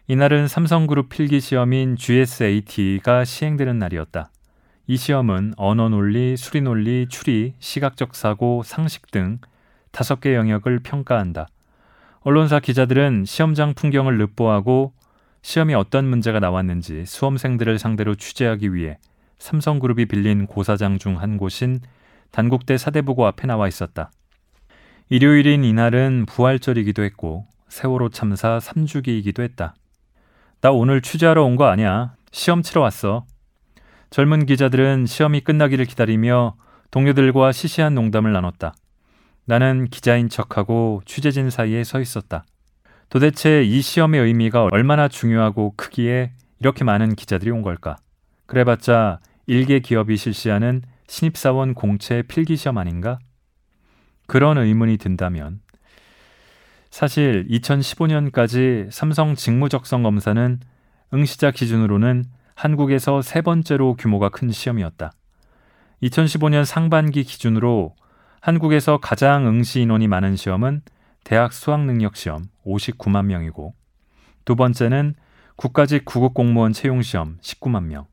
이날은 0.08 0.48
삼성그룹 0.48 1.10
필기 1.10 1.40
시험인 1.40 1.96
GSAT가 1.96 3.26
시행되는 3.26 3.78
날이었다. 3.78 4.31
이 4.92 4.98
시험은 4.98 5.54
언어 5.56 5.88
논리, 5.88 6.36
수리 6.36 6.60
논리, 6.60 7.08
추리, 7.08 7.54
시각적 7.60 8.14
사고, 8.14 8.62
상식 8.62 9.10
등 9.10 9.40
다섯 9.92 10.20
개 10.20 10.36
영역을 10.36 10.80
평가한다. 10.80 11.48
언론사 12.24 12.60
기자들은 12.60 13.24
시험장 13.24 13.74
풍경을 13.74 14.18
르보하고 14.18 14.92
시험이 15.44 15.76
어떤 15.76 16.10
문제가 16.10 16.42
나왔는지 16.42 17.06
수험생들을 17.06 17.80
상대로 17.80 18.16
취재하기 18.16 18.74
위해 18.74 18.98
삼성그룹이 19.40 20.08
빌린 20.08 20.46
고사장 20.46 20.98
중 20.98 21.18
한 21.22 21.38
곳인 21.38 21.80
단국대 22.32 22.78
사대부고 22.78 23.26
앞에 23.28 23.48
나와 23.48 23.70
있었다. 23.70 24.12
일요일인 25.08 25.64
이날은 25.64 26.26
부활절이기도 26.28 27.02
했고 27.04 27.48
세월호 27.70 28.10
참사 28.10 28.60
3주기이기도 28.60 29.42
했다. 29.42 29.74
나 30.60 30.70
오늘 30.72 31.02
취재하러 31.02 31.46
온 31.46 31.56
거 31.56 31.68
아니야. 31.68 32.16
시험 32.34 32.62
치러 32.62 32.82
왔어. 32.82 33.26
젊은 34.12 34.46
기자들은 34.46 35.06
시험이 35.06 35.40
끝나기를 35.40 35.86
기다리며 35.86 36.58
동료들과 36.92 37.54
시시한 37.54 37.96
농담을 37.96 38.34
나눴다. 38.34 38.74
나는 39.46 39.88
기자인 39.88 40.28
척하고 40.28 41.02
취재진 41.06 41.50
사이에 41.50 41.86
서 41.86 42.02
있었다. 42.02 42.44
도대체 43.10 43.64
이 43.64 43.82
시험의 43.82 44.20
의미가 44.20 44.68
얼마나 44.70 45.08
중요하고 45.08 45.76
크기에 45.78 46.34
이렇게 46.60 46.84
많은 46.84 47.16
기자들이 47.16 47.52
온 47.52 47.62
걸까? 47.62 47.96
그래봤자 48.48 49.22
일개 49.48 49.80
기업이 49.80 50.18
실시하는 50.18 50.82
신입사원 51.08 51.74
공채 51.74 52.22
필기시험 52.22 52.78
아닌가? 52.78 53.18
그런 54.28 54.58
의문이 54.58 54.98
든다면 54.98 55.62
사실 56.90 57.48
2015년까지 57.48 58.92
삼성 58.92 59.36
직무적성 59.36 60.04
검사는 60.04 60.60
응시자 61.14 61.52
기준으로는 61.52 62.26
한국에서 62.62 63.24
세 63.24 63.42
번째로 63.42 63.96
규모가 63.96 64.30
큰 64.30 64.52
시험이었다. 64.52 65.12
2015년 66.04 66.64
상반기 66.64 67.24
기준으로 67.24 67.96
한국에서 68.40 69.00
가장 69.00 69.48
응시 69.48 69.82
인원이 69.82 70.08
많은 70.08 70.36
시험은 70.36 70.84
대학 71.24 71.54
수학능력 71.54 72.16
시험 72.16 72.50
59만 72.64 73.26
명이고 73.26 73.74
두 74.46 74.56
번째는 74.56 75.16
국가직 75.56 76.06
구급 76.06 76.36
공무원 76.36 76.72
채용 76.72 77.02
시험 77.02 77.40
19만 77.42 77.86
명. 77.86 78.06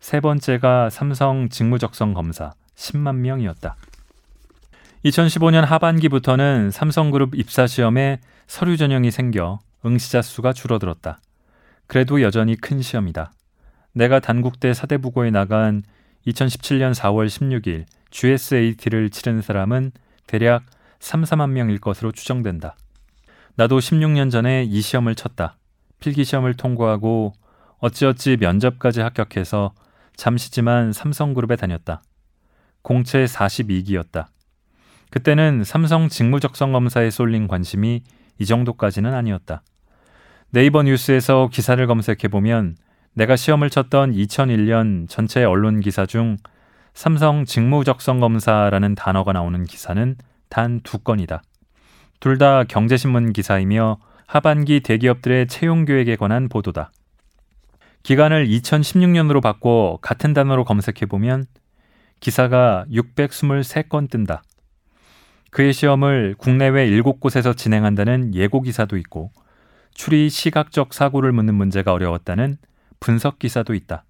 세 0.00 0.20
번째가 0.20 0.90
삼성 0.90 1.48
직무적성 1.48 2.12
검사 2.12 2.52
10만 2.76 3.16
명이었다. 3.16 3.74
2015년 5.06 5.62
하반기부터는 5.62 6.70
삼성그룹 6.72 7.34
입사 7.36 7.66
시험에 7.66 8.20
서류 8.46 8.76
전형이 8.76 9.10
생겨 9.10 9.60
응시자 9.86 10.20
수가 10.20 10.52
줄어들었다. 10.52 11.20
그래도 11.86 12.20
여전히 12.20 12.54
큰 12.54 12.82
시험이다. 12.82 13.32
내가 13.98 14.20
단국대 14.20 14.74
사대부고에 14.74 15.32
나간 15.32 15.82
2017년 16.24 16.94
4월 16.94 17.26
16일 17.26 17.84
GSAT를 18.10 19.10
치른 19.10 19.42
사람은 19.42 19.90
대략 20.28 20.62
3, 21.00 21.24
4만 21.24 21.50
명일 21.50 21.80
것으로 21.80 22.12
추정된다. 22.12 22.76
나도 23.56 23.80
16년 23.80 24.30
전에 24.30 24.62
이 24.62 24.80
시험을 24.80 25.16
쳤다. 25.16 25.56
필기 25.98 26.22
시험을 26.22 26.54
통과하고 26.54 27.32
어찌어찌 27.80 28.36
면접까지 28.36 29.00
합격해서 29.00 29.74
잠시지만 30.14 30.92
삼성그룹에 30.92 31.56
다녔다. 31.56 32.00
공채 32.82 33.24
42기였다. 33.24 34.26
그때는 35.10 35.64
삼성 35.64 36.08
직무적성 36.08 36.70
검사에 36.70 37.10
쏠린 37.10 37.48
관심이 37.48 38.04
이 38.38 38.46
정도까지는 38.46 39.12
아니었다. 39.12 39.62
네이버 40.50 40.84
뉴스에서 40.84 41.48
기사를 41.52 41.84
검색해 41.84 42.28
보면 42.30 42.76
내가 43.18 43.34
시험을 43.34 43.68
쳤던 43.68 44.12
2001년 44.12 45.08
전체 45.08 45.42
언론 45.42 45.80
기사 45.80 46.06
중 46.06 46.36
삼성 46.94 47.44
직무적성 47.44 48.20
검사라는 48.20 48.94
단어가 48.94 49.32
나오는 49.32 49.64
기사는 49.64 50.14
단 50.48 50.80
두 50.84 51.00
건이다. 51.00 51.42
둘 52.20 52.38
다 52.38 52.62
경제신문 52.62 53.32
기사이며 53.32 53.98
하반기 54.28 54.78
대기업들의 54.78 55.48
채용 55.48 55.84
계획에 55.84 56.14
관한 56.14 56.48
보도다. 56.48 56.92
기간을 58.04 58.46
2016년으로 58.46 59.42
바꿔 59.42 59.98
같은 60.00 60.32
단어로 60.32 60.62
검색해 60.62 61.06
보면 61.08 61.46
기사가 62.20 62.84
623건 62.92 64.08
뜬다. 64.10 64.44
그의 65.50 65.72
시험을 65.72 66.36
국내외 66.38 66.88
7곳에서 66.88 67.56
진행한다는 67.56 68.36
예고 68.36 68.62
기사도 68.62 68.96
있고 68.96 69.32
추리 69.92 70.30
시각적 70.30 70.94
사고를 70.94 71.32
묻는 71.32 71.56
문제가 71.56 71.92
어려웠다는 71.92 72.58
분석 73.00 73.38
기사도 73.38 73.74
있다. 73.74 74.04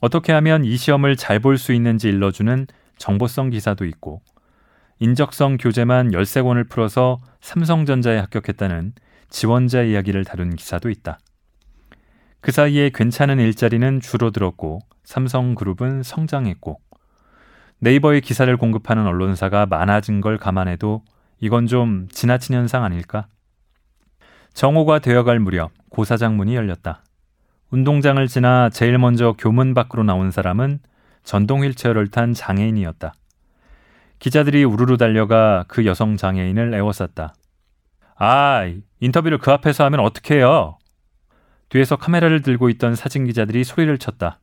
어떻게 0.00 0.32
하면 0.32 0.64
이 0.64 0.76
시험을 0.76 1.16
잘 1.16 1.40
볼 1.40 1.58
수 1.58 1.72
있는지 1.72 2.08
일러주는 2.08 2.66
정보성 2.98 3.50
기사도 3.50 3.84
있고 3.84 4.22
인적성 4.98 5.56
교재만 5.58 6.10
13권을 6.10 6.68
풀어서 6.68 7.20
삼성전자에 7.40 8.18
합격했다는 8.18 8.92
지원자 9.30 9.82
이야기를 9.82 10.24
다룬 10.24 10.54
기사도 10.54 10.90
있다. 10.90 11.18
그 12.40 12.52
사이에 12.52 12.90
괜찮은 12.92 13.38
일자리는 13.38 14.00
줄어들었고 14.00 14.80
삼성그룹은 15.04 16.02
성장했고 16.02 16.80
네이버의 17.78 18.20
기사를 18.20 18.54
공급하는 18.56 19.06
언론사가 19.06 19.66
많아진 19.66 20.20
걸 20.20 20.38
감안해도 20.38 21.02
이건 21.40 21.66
좀 21.66 22.08
지나친 22.10 22.54
현상 22.54 22.84
아닐까? 22.84 23.26
정오가 24.54 24.98
되어갈 25.00 25.40
무렵 25.40 25.72
고사장 25.88 26.36
문이 26.36 26.54
열렸다. 26.54 27.02
운동장을 27.72 28.28
지나 28.28 28.68
제일 28.68 28.98
먼저 28.98 29.34
교문 29.38 29.72
밖으로 29.72 30.02
나온 30.02 30.30
사람은 30.30 30.80
전동 31.24 31.64
휠체어를 31.64 32.08
탄 32.08 32.34
장애인이었다. 32.34 33.14
기자들이 34.18 34.62
우르르 34.62 34.98
달려가 34.98 35.64
그 35.68 35.86
여성 35.86 36.18
장애인을 36.18 36.74
애워쌌다. 36.74 37.34
아, 38.16 38.70
인터뷰를 39.00 39.38
그 39.38 39.50
앞에서 39.52 39.84
하면 39.84 40.00
어떡해요? 40.00 40.76
뒤에서 41.70 41.96
카메라를 41.96 42.42
들고 42.42 42.68
있던 42.68 42.94
사진 42.94 43.24
기자들이 43.24 43.64
소리를 43.64 43.96
쳤다. 43.96 44.38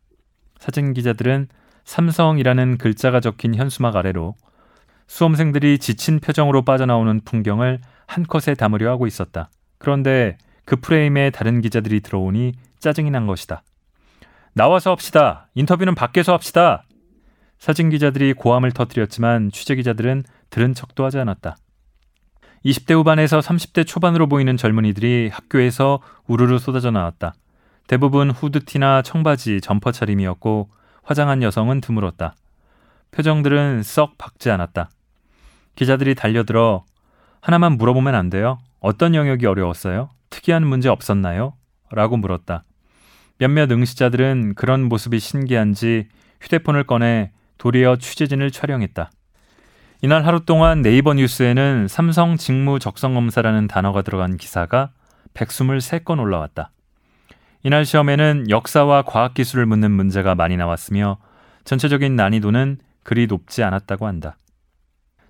사진 0.57 0.93
기자들은 0.93 1.49
삼성이라는 1.85 2.79
글자가 2.79 3.19
적힌 3.19 3.53
현수막 3.53 3.95
아래로 3.95 4.35
수험생들이 5.05 5.77
지친 5.77 6.19
표정으로 6.19 6.63
빠져나오는 6.63 7.21
풍경을 7.23 7.79
한 8.07 8.23
컷에 8.23 8.55
담으려 8.55 8.89
하고 8.89 9.05
있었다. 9.05 9.51
그런데 9.77 10.39
그 10.65 10.77
프레임에 10.77 11.29
다른 11.29 11.61
기자들이 11.61 12.01
들어오니 12.01 12.53
짜증이 12.79 13.11
난 13.11 13.27
것이다. 13.27 13.63
나와서 14.53 14.91
합시다. 14.91 15.47
인터뷰는 15.55 15.95
밖에서 15.95 16.33
합시다. 16.33 16.83
사진 17.57 17.89
기자들이 17.89 18.33
고함을 18.33 18.71
터뜨렸지만 18.71 19.51
취재 19.51 19.75
기자들은 19.75 20.23
들은 20.49 20.73
척도 20.73 21.05
하지 21.05 21.19
않았다. 21.19 21.57
20대 22.65 22.93
후반에서 22.93 23.39
30대 23.39 23.85
초반으로 23.85 24.27
보이는 24.27 24.55
젊은이들이 24.57 25.29
학교에서 25.31 25.99
우르르 26.27 26.57
쏟아져 26.57 26.91
나왔다. 26.91 27.33
대부분 27.87 28.31
후드티나 28.31 29.01
청바지, 29.01 29.61
점퍼 29.61 29.91
차림이었고 29.91 30.69
화장한 31.03 31.41
여성은 31.41 31.81
드물었다. 31.81 32.35
표정들은 33.11 33.83
썩 33.83 34.17
밝지 34.17 34.51
않았다. 34.51 34.89
기자들이 35.75 36.15
달려들어 36.15 36.83
하나만 37.41 37.77
물어보면 37.77 38.13
안 38.13 38.29
돼요? 38.29 38.59
어떤 38.79 39.15
영역이 39.15 39.45
어려웠어요? 39.45 40.09
특이한 40.29 40.65
문제 40.67 40.89
없었나요? 40.89 41.53
라고 41.91 42.17
물었다. 42.17 42.63
몇몇 43.39 43.71
응시자들은 43.71 44.55
그런 44.55 44.83
모습이 44.83 45.19
신기한지 45.19 46.07
휴대폰을 46.41 46.83
꺼내 46.83 47.31
도리어 47.57 47.95
취재진을 47.95 48.51
촬영했다. 48.51 49.11
이날 50.01 50.25
하루 50.25 50.45
동안 50.45 50.81
네이버 50.81 51.13
뉴스에는 51.13 51.87
삼성 51.87 52.37
직무 52.37 52.79
적성 52.79 53.13
검사라는 53.13 53.67
단어가 53.67 54.01
들어간 54.01 54.37
기사가 54.37 54.91
123건 55.33 56.19
올라왔다. 56.19 56.71
이날 57.63 57.85
시험에는 57.85 58.49
역사와 58.49 59.03
과학 59.03 59.33
기술을 59.33 59.65
묻는 59.65 59.91
문제가 59.91 60.35
많이 60.35 60.57
나왔으며 60.57 61.17
전체적인 61.63 62.15
난이도는 62.15 62.77
그리 63.03 63.27
높지 63.27 63.63
않았다고 63.63 64.05
한다. 64.05 64.37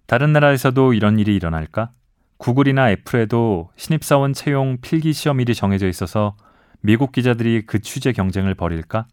다른 0.07 0.33
나라에서도 0.33 0.93
이런 0.93 1.19
일이 1.19 1.35
일어날까? 1.35 1.91
구글이나 2.37 2.89
애플에도 2.91 3.69
신입사원 3.75 4.33
채용 4.33 4.77
필기 4.81 5.13
시험일이 5.13 5.53
정해져 5.53 5.87
있어서 5.87 6.35
미국 6.81 7.11
기자들이 7.11 7.63
그 7.65 7.79
취재 7.79 8.11
경쟁을 8.11 8.55
벌일까? 8.55 9.07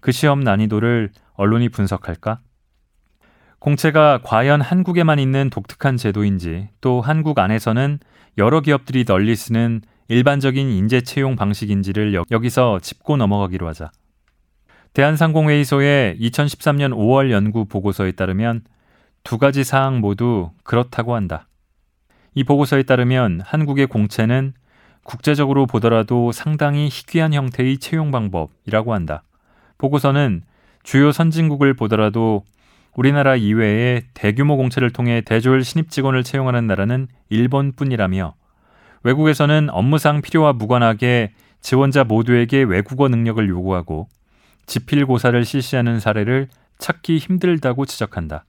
그 0.00 0.12
시험 0.12 0.40
난이도를 0.40 1.10
언론이 1.34 1.70
분석할까? 1.70 2.40
공채가 3.58 4.20
과연 4.22 4.60
한국에만 4.60 5.18
있는 5.18 5.50
독특한 5.50 5.96
제도인지 5.96 6.68
또 6.80 7.00
한국 7.00 7.38
안에서는 7.38 7.98
여러 8.36 8.60
기업들이 8.60 9.04
널리 9.04 9.34
쓰는 9.34 9.80
일반적인 10.06 10.68
인재 10.70 11.00
채용 11.00 11.34
방식인지를 11.36 12.14
여기서 12.30 12.78
짚고 12.80 13.16
넘어가기로 13.16 13.66
하자. 13.66 13.90
대한상공회의소의 14.94 16.18
2013년 16.18 16.94
5월 16.94 17.30
연구 17.30 17.66
보고서에 17.66 18.12
따르면 18.12 18.62
두 19.22 19.38
가지 19.38 19.64
사항 19.64 20.00
모두 20.00 20.50
그렇다고 20.62 21.14
한다. 21.14 21.48
이 22.34 22.44
보고서에 22.44 22.84
따르면 22.84 23.40
한국의 23.44 23.86
공채는 23.86 24.54
국제적으로 25.08 25.64
보더라도 25.64 26.32
상당히 26.32 26.90
희귀한 26.90 27.32
형태의 27.32 27.78
채용 27.78 28.10
방법이라고 28.10 28.92
한다. 28.92 29.22
보고서는 29.78 30.42
주요 30.82 31.12
선진국을 31.12 31.72
보더라도 31.72 32.44
우리나라 32.94 33.34
이외에 33.34 34.02
대규모 34.12 34.58
공채를 34.58 34.90
통해 34.90 35.22
대졸 35.22 35.64
신입 35.64 35.90
직원을 35.90 36.24
채용하는 36.24 36.66
나라는 36.66 37.08
일본뿐이라며 37.30 38.34
외국에서는 39.02 39.70
업무상 39.70 40.20
필요와 40.20 40.52
무관하게 40.52 41.32
지원자 41.62 42.04
모두에게 42.04 42.62
외국어 42.62 43.08
능력을 43.08 43.48
요구하고 43.48 44.08
지필고사를 44.66 45.42
실시하는 45.42 46.00
사례를 46.00 46.48
찾기 46.76 47.16
힘들다고 47.16 47.86
지적한다. 47.86 48.44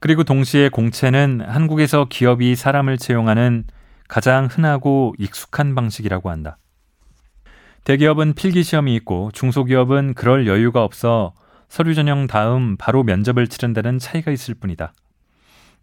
그리고 0.00 0.24
동시에 0.24 0.68
공채는 0.68 1.42
한국에서 1.46 2.06
기업이 2.10 2.56
사람을 2.56 2.98
채용하는 2.98 3.66
가장 4.10 4.48
흔하고 4.50 5.14
익숙한 5.18 5.76
방식이라고 5.76 6.30
한다. 6.30 6.58
대기업은 7.84 8.34
필기 8.34 8.64
시험이 8.64 8.96
있고 8.96 9.30
중소기업은 9.32 10.14
그럴 10.14 10.48
여유가 10.48 10.82
없어 10.82 11.32
서류 11.68 11.94
전형 11.94 12.26
다음 12.26 12.76
바로 12.76 13.04
면접을 13.04 13.46
치른다는 13.46 14.00
차이가 14.00 14.32
있을 14.32 14.54
뿐이다. 14.54 14.92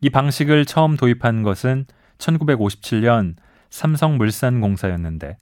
이 0.02 0.10
방식을 0.10 0.66
처음 0.66 0.98
도입한 0.98 1.42
것은 1.44 1.86
1957년 2.18 3.36
삼성물산공사였는데 3.70 5.38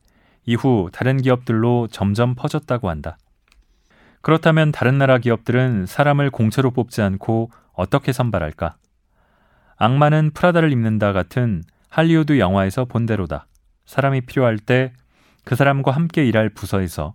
이후 0.45 0.89
다른 0.93 1.19
기업들로 1.19 1.87
점점 1.91 2.35
퍼졌다고 2.35 2.87
한다. 2.87 3.17
그렇다면 4.21 4.71
다른 4.71 4.99
나라 4.99 5.17
기업들은 5.17 5.87
사람을 5.87 6.29
공채로 6.29 6.69
뽑지 6.69 7.01
않고 7.01 7.49
어떻게 7.73 8.11
선발할까? 8.11 8.75
악마는 9.77 10.31
프라다를 10.35 10.71
입는다 10.71 11.13
같은 11.13 11.63
할리우드 11.95 12.39
영화에서 12.39 12.85
본 12.85 13.05
대로다. 13.05 13.47
사람이 13.85 14.21
필요할 14.21 14.59
때 14.59 14.91
그 15.45 15.55
사람과 15.55 15.91
함께 15.91 16.25
일할 16.25 16.49
부서에서 16.49 17.13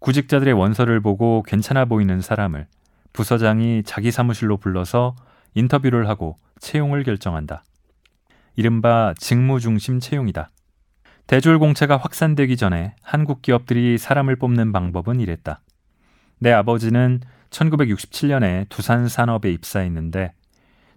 구직자들의 0.00 0.52
원서를 0.52 1.00
보고 1.00 1.42
괜찮아 1.46 1.84
보이는 1.84 2.20
사람을 2.20 2.66
부서장이 3.12 3.84
자기 3.84 4.10
사무실로 4.10 4.56
불러서 4.56 5.14
인터뷰를 5.54 6.08
하고 6.08 6.36
채용을 6.58 7.04
결정한다. 7.04 7.62
이른바 8.56 9.14
직무 9.16 9.60
중심 9.60 10.00
채용이다. 10.00 10.50
대졸 11.28 11.60
공채가 11.60 11.96
확산되기 11.96 12.56
전에 12.56 12.96
한국 13.02 13.40
기업들이 13.40 13.98
사람을 13.98 14.34
뽑는 14.36 14.72
방법은 14.72 15.20
이랬다. 15.20 15.60
내 16.40 16.50
아버지는 16.50 17.20
1967년에 17.50 18.68
두산 18.68 19.06
산업에 19.06 19.52
입사했는데 19.52 20.32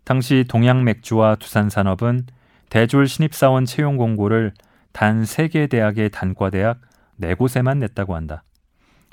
당시 0.03 0.43
동양 0.47 0.83
맥주와 0.83 1.35
두산 1.35 1.69
산업은 1.69 2.25
대졸 2.69 3.07
신입사원 3.07 3.65
채용 3.65 3.97
공고를 3.97 4.53
단 4.91 5.23
3개 5.23 5.69
대학의 5.69 6.09
단과대학 6.09 6.79
4곳에만 7.21 7.77
냈다고 7.79 8.15
한다. 8.15 8.43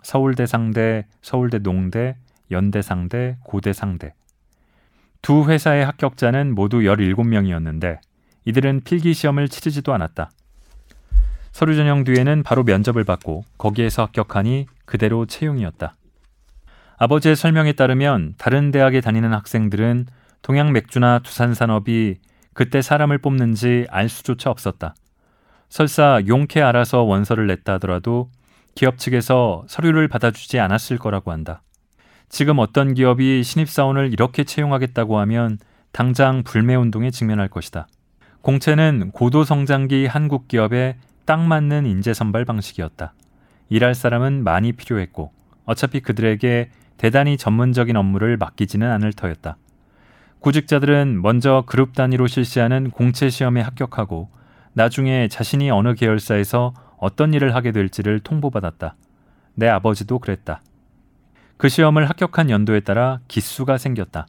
서울대 0.02 0.46
상대, 0.46 1.06
서울대 1.22 1.58
농대, 1.58 2.16
연대 2.50 2.82
상대, 2.82 3.36
고대 3.44 3.72
상대. 3.72 4.14
두 5.22 5.44
회사의 5.48 5.84
합격자는 5.84 6.54
모두 6.54 6.78
17명이었는데 6.78 7.98
이들은 8.46 8.80
필기 8.84 9.12
시험을 9.12 9.48
치르지도 9.48 9.92
않았다. 9.92 10.30
서류 11.52 11.76
전형 11.76 12.04
뒤에는 12.04 12.42
바로 12.42 12.62
면접을 12.62 13.04
받고 13.04 13.44
거기에서 13.58 14.04
합격하니 14.04 14.66
그대로 14.84 15.26
채용이었다. 15.26 15.96
아버지의 16.96 17.36
설명에 17.36 17.72
따르면 17.72 18.34
다른 18.38 18.70
대학에 18.70 19.00
다니는 19.00 19.32
학생들은 19.32 20.06
동양 20.42 20.72
맥주나 20.72 21.20
두산 21.20 21.54
산업이 21.54 22.18
그때 22.52 22.82
사람을 22.82 23.18
뽑는지 23.18 23.86
알 23.90 24.08
수조차 24.08 24.50
없었다. 24.50 24.94
설사 25.68 26.20
용케 26.26 26.60
알아서 26.60 27.02
원서를 27.02 27.46
냈다 27.46 27.74
하더라도 27.74 28.30
기업 28.74 28.98
측에서 28.98 29.64
서류를 29.68 30.08
받아주지 30.08 30.58
않았을 30.58 30.98
거라고 30.98 31.30
한다. 31.32 31.62
지금 32.28 32.58
어떤 32.58 32.94
기업이 32.94 33.42
신입사원을 33.42 34.12
이렇게 34.12 34.44
채용하겠다고 34.44 35.18
하면 35.20 35.58
당장 35.92 36.42
불매운동에 36.44 37.10
직면할 37.10 37.48
것이다. 37.48 37.88
공채는 38.42 39.10
고도 39.10 39.44
성장기 39.44 40.06
한국 40.06 40.48
기업에 40.48 40.96
딱 41.24 41.40
맞는 41.40 41.86
인재 41.86 42.14
선발 42.14 42.44
방식이었다. 42.44 43.12
일할 43.68 43.94
사람은 43.94 44.44
많이 44.44 44.72
필요했고 44.72 45.32
어차피 45.64 46.00
그들에게 46.00 46.70
대단히 46.96 47.36
전문적인 47.36 47.96
업무를 47.96 48.36
맡기지는 48.36 48.90
않을 48.90 49.12
터였다. 49.12 49.56
구직자들은 50.40 51.20
먼저 51.20 51.64
그룹 51.66 51.94
단위로 51.94 52.26
실시하는 52.26 52.90
공채 52.90 53.28
시험에 53.28 53.60
합격하고 53.60 54.30
나중에 54.72 55.28
자신이 55.28 55.70
어느 55.70 55.94
계열사에서 55.94 56.72
어떤 56.96 57.34
일을 57.34 57.54
하게 57.54 57.72
될지를 57.72 58.20
통보받았다. 58.20 58.94
내 59.54 59.68
아버지도 59.68 60.18
그랬다. 60.18 60.62
그 61.58 61.68
시험을 61.68 62.08
합격한 62.08 62.48
연도에 62.48 62.80
따라 62.80 63.20
기수가 63.28 63.76
생겼다. 63.76 64.26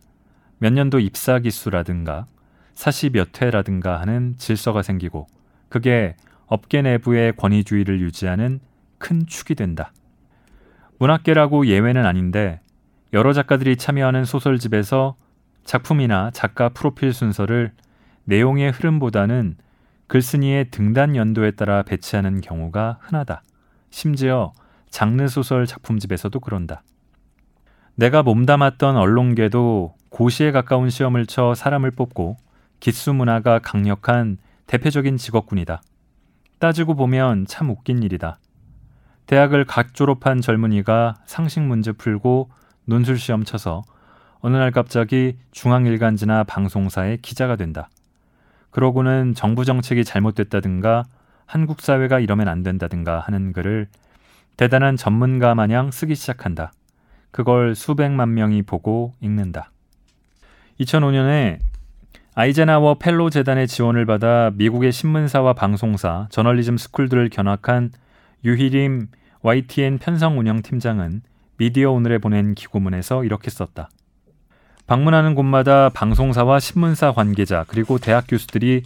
몇 0.58 0.74
년도 0.74 1.00
입사 1.00 1.40
기수라든가 1.40 2.26
사시 2.74 3.10
몇 3.10 3.42
회라든가 3.42 4.02
하는 4.02 4.36
질서가 4.38 4.82
생기고 4.82 5.28
그게 5.70 6.18
업계 6.48 6.82
내부의 6.82 7.38
권위주의를 7.38 8.02
유지하는 8.02 8.60
큰 8.98 9.26
축이 9.26 9.56
된다. 9.56 9.94
문학계라고 11.00 11.68
예외는 11.68 12.06
아닌데 12.06 12.60
여러 13.14 13.32
작가들이 13.32 13.78
참여하는 13.78 14.26
소설집에서 14.26 15.16
작품이나 15.64 16.32
작가 16.32 16.70
프로필 16.70 17.14
순서를 17.14 17.72
내용의 18.26 18.72
흐름보다는 18.72 19.58
글쓴이의 20.08 20.72
등단 20.72 21.16
연도에 21.16 21.52
따라 21.52 21.84
배치하는 21.84 22.42
경우가 22.42 23.00
흔하다. 23.02 23.44
심지어 23.90 24.52
장르 24.90 25.28
소설 25.28 25.66
작품집에서도 25.66 26.38
그런다. 26.40 26.84
내가 27.96 28.24
몸담았던 28.24 28.98
언론계도 28.98 29.96
고시에 30.10 30.52
가까운 30.52 30.90
시험을 30.90 31.26
쳐 31.26 31.54
사람을 31.54 31.92
뽑고 31.92 32.38
기수 32.80 33.14
문화가 33.14 33.60
강력한 33.60 34.38
대표적인 34.68 35.18
직업군이다. 35.18 35.82
따지고 36.60 36.96
보면 36.96 37.46
참 37.48 37.70
웃긴 37.70 38.04
일이다. 38.04 38.40
대학을 39.28 39.66
갓 39.66 39.94
졸업한 39.94 40.42
젊은이가 40.42 41.16
상식 41.26 41.62
문제 41.62 41.92
풀고 41.92 42.50
논술 42.86 43.18
시험 43.18 43.46
쳐서 43.46 43.84
어느 44.42 44.58
날 44.58 44.72
갑자기 44.72 45.38
중앙일간지나 45.52 46.44
방송사의 46.44 47.20
기자가 47.22 47.56
된다. 47.56 47.90
그러고는 48.72 49.34
정부 49.36 49.66
정책이 49.66 50.04
잘못됐다든가 50.04 51.04
한국 51.46 51.82
사회가 51.82 52.20
이러면 52.20 52.48
안 52.48 52.64
된다든가 52.64 53.20
하는 53.20 53.54
글을 53.54 53.88
대단한 54.58 54.96
전문가 54.96 55.54
마냥 55.54 55.92
쓰기 55.92 56.16
시작한다. 56.16 56.72
그걸 57.30 57.76
수백만 57.76 58.34
명이 58.34 58.64
보고 58.64 59.14
읽는다. 59.22 59.72
2005년에 60.80 61.60
아이젠하워 62.34 62.96
펠로 62.96 63.30
재단의 63.30 63.68
지원을 63.68 64.06
받아 64.06 64.52
미국의 64.56 64.92
신문사와 64.92 65.54
방송사, 65.54 66.28
저널리즘 66.32 66.78
스쿨들을 66.78 67.30
견학한 67.30 67.92
유희림 68.44 69.08
YTN 69.42 70.00
편성 70.00 70.40
운영 70.40 70.62
팀장은 70.62 71.22
미디어 71.58 71.92
오늘에 71.92 72.18
보낸 72.18 72.56
기고문에서 72.56 73.24
이렇게 73.24 73.52
썼다. 73.52 73.90
방문하는 74.88 75.36
곳마다 75.36 75.90
방송사와 75.90 76.60
신문사 76.60 77.14
관계자 77.14 77.66
그리고 77.68 77.98
대학 77.98 78.26
교수들이 78.28 78.84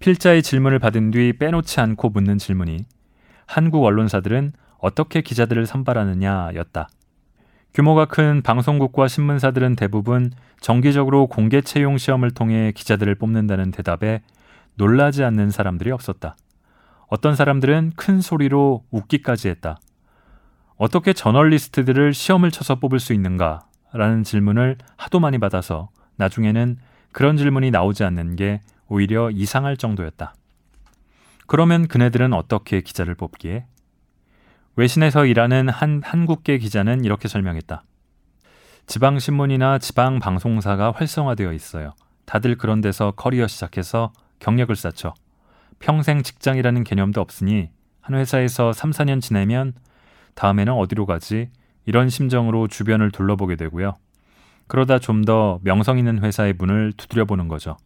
필자의 0.00 0.42
질문을 0.42 0.78
받은 0.78 1.10
뒤 1.10 1.32
빼놓지 1.32 1.80
않고 1.80 2.10
묻는 2.10 2.38
질문이 2.38 2.84
한국 3.46 3.84
언론사들은 3.84 4.52
어떻게 4.78 5.22
기자들을 5.22 5.66
선발하느냐였다. 5.66 6.88
규모가 7.74 8.06
큰 8.06 8.42
방송국과 8.42 9.08
신문사들은 9.08 9.76
대부분 9.76 10.32
정기적으로 10.60 11.26
공개 11.26 11.60
채용 11.60 11.98
시험을 11.98 12.30
통해 12.30 12.72
기자들을 12.74 13.14
뽑는다는 13.16 13.70
대답에 13.70 14.22
놀라지 14.74 15.24
않는 15.24 15.50
사람들이 15.50 15.90
없었다. 15.90 16.36
어떤 17.08 17.34
사람들은 17.34 17.92
큰 17.96 18.20
소리로 18.20 18.84
웃기까지 18.90 19.48
했다. 19.48 19.78
어떻게 20.76 21.12
저널리스트들을 21.12 22.14
시험을 22.14 22.50
쳐서 22.50 22.76
뽑을 22.76 23.00
수 23.00 23.12
있는가? 23.12 23.67
라는 23.92 24.22
질문을 24.22 24.76
하도 24.96 25.20
많이 25.20 25.38
받아서 25.38 25.88
나중에는 26.16 26.78
그런 27.12 27.36
질문이 27.36 27.70
나오지 27.70 28.04
않는 28.04 28.36
게 28.36 28.60
오히려 28.88 29.30
이상할 29.30 29.76
정도였다. 29.76 30.34
그러면 31.46 31.88
그네들은 31.88 32.32
어떻게 32.32 32.80
기자를 32.80 33.14
뽑기에? 33.14 33.64
외신에서 34.76 35.26
일하는 35.26 35.68
한 35.68 36.02
한국계 36.04 36.58
기자는 36.58 37.04
이렇게 37.04 37.26
설명했다. 37.26 37.82
지방신문이나 38.86 39.78
지방방송사가 39.78 40.92
활성화되어 40.92 41.52
있어요. 41.52 41.94
다들 42.26 42.56
그런 42.56 42.80
데서 42.80 43.10
커리어 43.12 43.46
시작해서 43.46 44.12
경력을 44.38 44.74
쌓죠. 44.76 45.14
평생 45.78 46.22
직장이라는 46.22 46.84
개념도 46.84 47.20
없으니 47.20 47.70
한 48.00 48.16
회사에서 48.16 48.72
3, 48.72 48.90
4년 48.90 49.20
지내면 49.20 49.74
다음에는 50.34 50.72
어디로 50.72 51.06
가지? 51.06 51.50
이런 51.88 52.10
심정으로 52.10 52.68
주변을 52.68 53.10
둘러보게 53.10 53.56
되고요. 53.56 53.94
그러다 54.66 54.98
좀 54.98 55.22
더 55.24 55.58
명성 55.62 55.96
있는 55.96 56.22
회사의 56.22 56.52
문을 56.52 56.92
두드려 56.98 57.24
보는 57.24 57.48
거죠. 57.48 57.78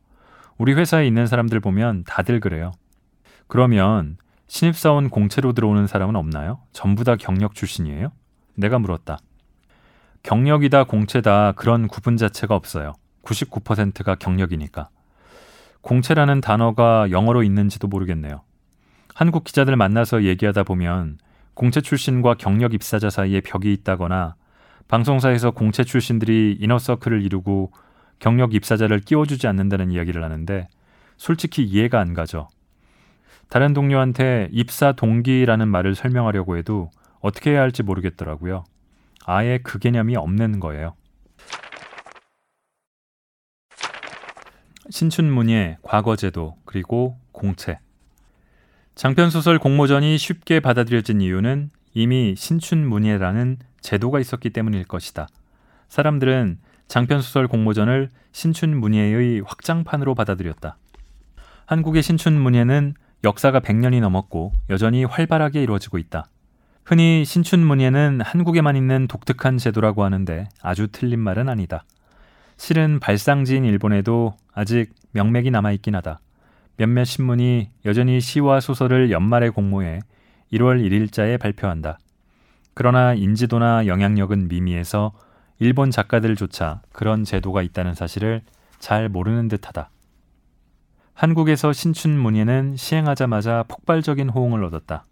우리 0.58 0.74
회사에 0.74 1.06
있는 1.06 1.28
사람들 1.28 1.60
보면 1.60 2.02
다들 2.04 2.40
그래요. 2.40 2.72
그러면 3.46 4.16
신입사원 4.48 5.08
공채로 5.08 5.52
들어오는 5.52 5.86
사람은 5.86 6.16
없나요? 6.16 6.58
전부 6.72 7.04
다 7.04 7.14
경력 7.14 7.54
출신이에요? 7.54 8.10
내가 8.56 8.80
물었다. 8.80 9.18
경력이다 10.24 10.82
공채다 10.82 11.52
그런 11.52 11.86
구분 11.86 12.16
자체가 12.16 12.56
없어요. 12.56 12.94
99%가 13.22 14.16
경력이니까. 14.16 14.88
공채라는 15.80 16.40
단어가 16.40 17.08
영어로 17.12 17.44
있는지도 17.44 17.86
모르겠네요. 17.86 18.42
한국 19.14 19.44
기자들 19.44 19.76
만나서 19.76 20.24
얘기하다 20.24 20.64
보면 20.64 21.18
공채 21.62 21.80
출신과 21.80 22.34
경력 22.38 22.74
입사자 22.74 23.08
사이에 23.08 23.40
벽이 23.40 23.72
있다거나 23.72 24.34
방송사에서 24.88 25.52
공채 25.52 25.84
출신들이 25.84 26.56
이너서클을 26.58 27.22
이루고 27.22 27.70
경력 28.18 28.52
입사자를 28.52 28.98
끼워주지 28.98 29.46
않는다는 29.46 29.92
이야기를 29.92 30.24
하는데 30.24 30.66
솔직히 31.16 31.62
이해가 31.62 32.00
안 32.00 32.14
가죠. 32.14 32.48
다른 33.48 33.74
동료한테 33.74 34.48
입사 34.50 34.90
동기라는 34.90 35.68
말을 35.68 35.94
설명하려고 35.94 36.56
해도 36.56 36.90
어떻게 37.20 37.52
해야 37.52 37.60
할지 37.60 37.84
모르겠더라고요. 37.84 38.64
아예 39.24 39.60
그 39.62 39.78
개념이 39.78 40.16
없는 40.16 40.58
거예요. 40.58 40.96
신춘문예, 44.90 45.78
과거제도, 45.82 46.56
그리고 46.64 47.20
공채. 47.30 47.78
장편소설 48.94 49.58
공모전이 49.58 50.18
쉽게 50.18 50.60
받아들여진 50.60 51.20
이유는 51.20 51.70
이미 51.94 52.34
신춘문예라는 52.36 53.58
제도가 53.80 54.20
있었기 54.20 54.50
때문일 54.50 54.84
것이다. 54.84 55.28
사람들은 55.88 56.58
장편소설 56.88 57.48
공모전을 57.48 58.10
신춘문예의 58.32 59.42
확장판으로 59.46 60.14
받아들였다. 60.14 60.76
한국의 61.66 62.02
신춘문예는 62.02 62.94
역사가 63.24 63.60
100년이 63.60 64.00
넘었고 64.00 64.52
여전히 64.68 65.04
활발하게 65.04 65.62
이루어지고 65.62 65.98
있다. 65.98 66.26
흔히 66.84 67.24
신춘문예는 67.24 68.20
한국에만 68.22 68.76
있는 68.76 69.06
독특한 69.06 69.56
제도라고 69.56 70.04
하는데 70.04 70.48
아주 70.60 70.88
틀린 70.88 71.20
말은 71.20 71.48
아니다. 71.48 71.84
실은 72.56 73.00
발상지인 73.00 73.64
일본에도 73.64 74.36
아직 74.52 74.92
명맥이 75.12 75.50
남아있긴 75.50 75.94
하다. 75.94 76.20
몇몇 76.76 77.04
신문이 77.04 77.70
여전히 77.84 78.20
시와 78.20 78.60
소설을 78.60 79.10
연말에 79.10 79.50
공모해 79.50 80.00
1월 80.52 80.82
1일자에 80.86 81.38
발표한다. 81.38 81.98
그러나 82.74 83.14
인지도나 83.14 83.86
영향력은 83.86 84.48
미미해서 84.48 85.12
일본 85.58 85.90
작가들조차 85.90 86.82
그런 86.92 87.24
제도가 87.24 87.62
있다는 87.62 87.94
사실을 87.94 88.42
잘 88.78 89.08
모르는 89.08 89.48
듯하다. 89.48 89.90
한국에서 91.14 91.72
신춘문예는 91.72 92.76
시행하자마자 92.76 93.64
폭발적인 93.68 94.30
호응을 94.30 94.64
얻었다. 94.64 95.04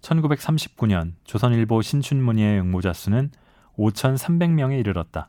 1939년 0.00 1.12
조선일보 1.24 1.82
신춘문예 1.82 2.58
응모자 2.58 2.92
수는 2.92 3.30
5,300명에 3.78 4.78
이르렀다. 4.80 5.28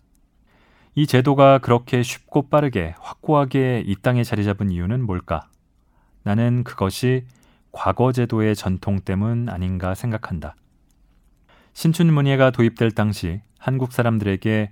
이 0.95 1.07
제도가 1.07 1.59
그렇게 1.59 2.01
쉽고 2.01 2.49
빠르게 2.49 2.95
확고하게 2.99 3.83
이 3.85 3.95
땅에 4.01 4.23
자리 4.23 4.43
잡은 4.45 4.71
이유는 4.71 5.05
뭘까? 5.05 5.47
나는 6.25 6.63
그것이 6.63 7.23
과거 7.71 8.11
제도의 8.11 8.55
전통 8.55 8.99
때문 8.99 9.47
아닌가 9.47 9.93
생각한다. 9.93 10.55
신춘 11.73 12.11
문예가 12.11 12.49
도입될 12.49 12.91
당시 12.91 13.41
한국 13.59 13.93
사람들에게 13.93 14.71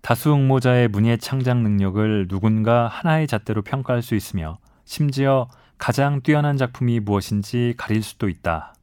다수 0.00 0.32
응모자의 0.32 0.88
문예 0.88 1.18
창작 1.18 1.58
능력을 1.58 2.28
누군가 2.28 2.88
하나의 2.88 3.26
잣대로 3.26 3.60
평가할 3.60 4.00
수 4.00 4.14
있으며 4.14 4.58
심지어 4.86 5.48
가장 5.76 6.22
뛰어난 6.22 6.56
작품이 6.56 7.00
무엇인지 7.00 7.74
가릴 7.76 8.02
수도 8.02 8.30
있다. 8.30 8.74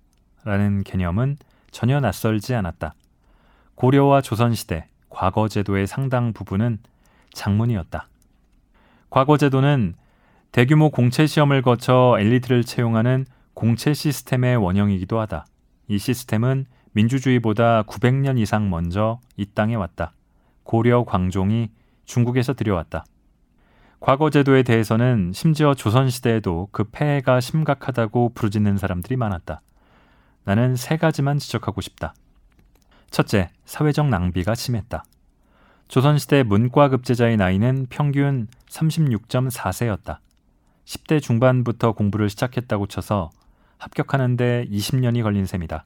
라는 0.43 0.83
개념은 0.83 1.37
전혀 1.71 1.99
낯설지 1.99 2.53
않았다. 2.53 2.93
고려와 3.73 4.21
조선시대 4.21 4.87
과거 5.09 5.47
제도의 5.47 5.87
상당 5.87 6.33
부분은 6.33 6.77
장문이었다. 7.33 8.07
과거 9.09 9.37
제도는 9.37 9.95
대규모 10.55 10.89
공채 10.89 11.27
시험을 11.27 11.61
거쳐 11.61 12.15
엘리트를 12.17 12.63
채용하는 12.63 13.25
공채 13.53 13.93
시스템의 13.93 14.55
원형이기도 14.55 15.19
하다. 15.19 15.45
이 15.89 15.97
시스템은 15.97 16.65
민주주의보다 16.93 17.83
900년 17.83 18.39
이상 18.39 18.69
먼저 18.69 19.19
이 19.35 19.45
땅에 19.47 19.75
왔다. 19.75 20.13
고려 20.63 21.03
광종이 21.03 21.71
중국에서 22.05 22.53
들여왔다. 22.53 23.03
과거 23.99 24.29
제도에 24.29 24.63
대해서는 24.63 25.33
심지어 25.33 25.73
조선시대에도 25.73 26.69
그 26.71 26.85
폐해가 26.85 27.41
심각하다고 27.41 28.31
부르짖는 28.33 28.77
사람들이 28.77 29.17
많았다. 29.17 29.59
나는 30.45 30.77
세 30.77 30.95
가지만 30.95 31.37
지적하고 31.37 31.81
싶다. 31.81 32.13
첫째, 33.11 33.49
사회적 33.65 34.07
낭비가 34.07 34.55
심했다. 34.55 35.03
조선시대 35.89 36.43
문과급제자의 36.43 37.35
나이는 37.35 37.87
평균 37.89 38.47
36.4세였다. 38.69 40.19
10대 40.85 41.21
중반부터 41.21 41.93
공부를 41.93 42.29
시작했다고 42.29 42.87
쳐서 42.87 43.31
합격하는데 43.77 44.67
20년이 44.69 45.23
걸린 45.23 45.45
셈이다. 45.45 45.83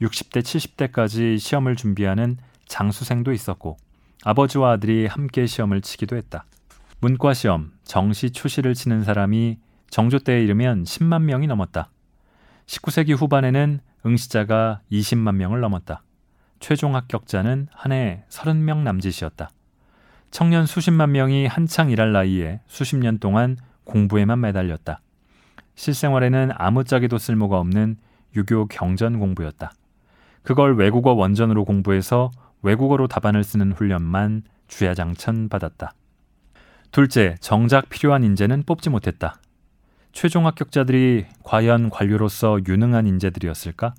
60대, 0.00 0.42
70대까지 0.42 1.38
시험을 1.38 1.76
준비하는 1.76 2.38
장수생도 2.66 3.32
있었고 3.32 3.76
아버지와 4.24 4.72
아들이 4.72 5.06
함께 5.06 5.46
시험을 5.46 5.82
치기도 5.82 6.16
했다. 6.16 6.46
문과 7.00 7.34
시험, 7.34 7.72
정시 7.84 8.30
초시를 8.30 8.74
치는 8.74 9.04
사람이 9.04 9.58
정조 9.90 10.20
때에 10.20 10.42
이르면 10.42 10.84
10만 10.84 11.22
명이 11.22 11.46
넘었다. 11.46 11.90
19세기 12.66 13.14
후반에는 13.16 13.80
응시자가 14.06 14.80
20만 14.90 15.34
명을 15.36 15.60
넘었다. 15.60 16.02
최종 16.60 16.94
합격자는 16.96 17.68
한 17.70 17.92
해 17.92 18.24
30명 18.30 18.78
남짓이었다. 18.78 19.50
청년 20.30 20.66
수십만 20.66 21.12
명이 21.12 21.46
한창 21.46 21.90
일할 21.90 22.12
나이에 22.12 22.60
수십 22.66 22.96
년 22.96 23.18
동안 23.18 23.56
공부에만 23.84 24.40
매달렸다. 24.40 25.00
실생활에는 25.74 26.50
아무짝에도 26.54 27.18
쓸모가 27.18 27.58
없는 27.58 27.96
유교 28.36 28.66
경전 28.66 29.18
공부였다. 29.18 29.72
그걸 30.42 30.76
외국어 30.76 31.12
원전으로 31.12 31.64
공부해서 31.64 32.30
외국어로 32.62 33.06
답안을 33.08 33.44
쓰는 33.44 33.72
훈련만 33.72 34.42
주야장천 34.68 35.48
받았다. 35.48 35.94
둘째, 36.90 37.34
정작 37.40 37.88
필요한 37.88 38.24
인재는 38.24 38.62
뽑지 38.64 38.90
못했다. 38.90 39.36
최종 40.12 40.46
합격자들이 40.46 41.26
과연 41.42 41.90
관료로서 41.90 42.60
유능한 42.68 43.06
인재들이었을까? 43.06 43.94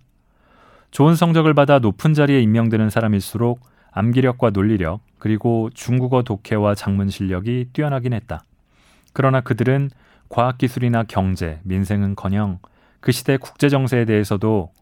좋은 0.92 1.16
성적을 1.16 1.54
받아 1.54 1.80
높은 1.80 2.14
자리에 2.14 2.42
임명되는 2.42 2.90
사람일수록 2.90 3.60
암기력과 3.92 4.52
논리력, 4.52 5.02
그리고 5.20 5.70
중국어 5.74 6.24
독해와 6.24 6.76
작문 6.76 7.10
실력이 7.10 7.70
뛰어나긴 7.74 8.14
했다. 8.14 8.44
그러나 9.16 9.40
그들은 9.40 9.92
과학기술이나 10.28 11.04
경제, 11.04 11.62
민생은커녕 11.64 12.60
그 13.00 13.14
시대 13.14 13.38
국제 13.38 13.70
정세에 13.70 14.04
대해서도 14.04 14.74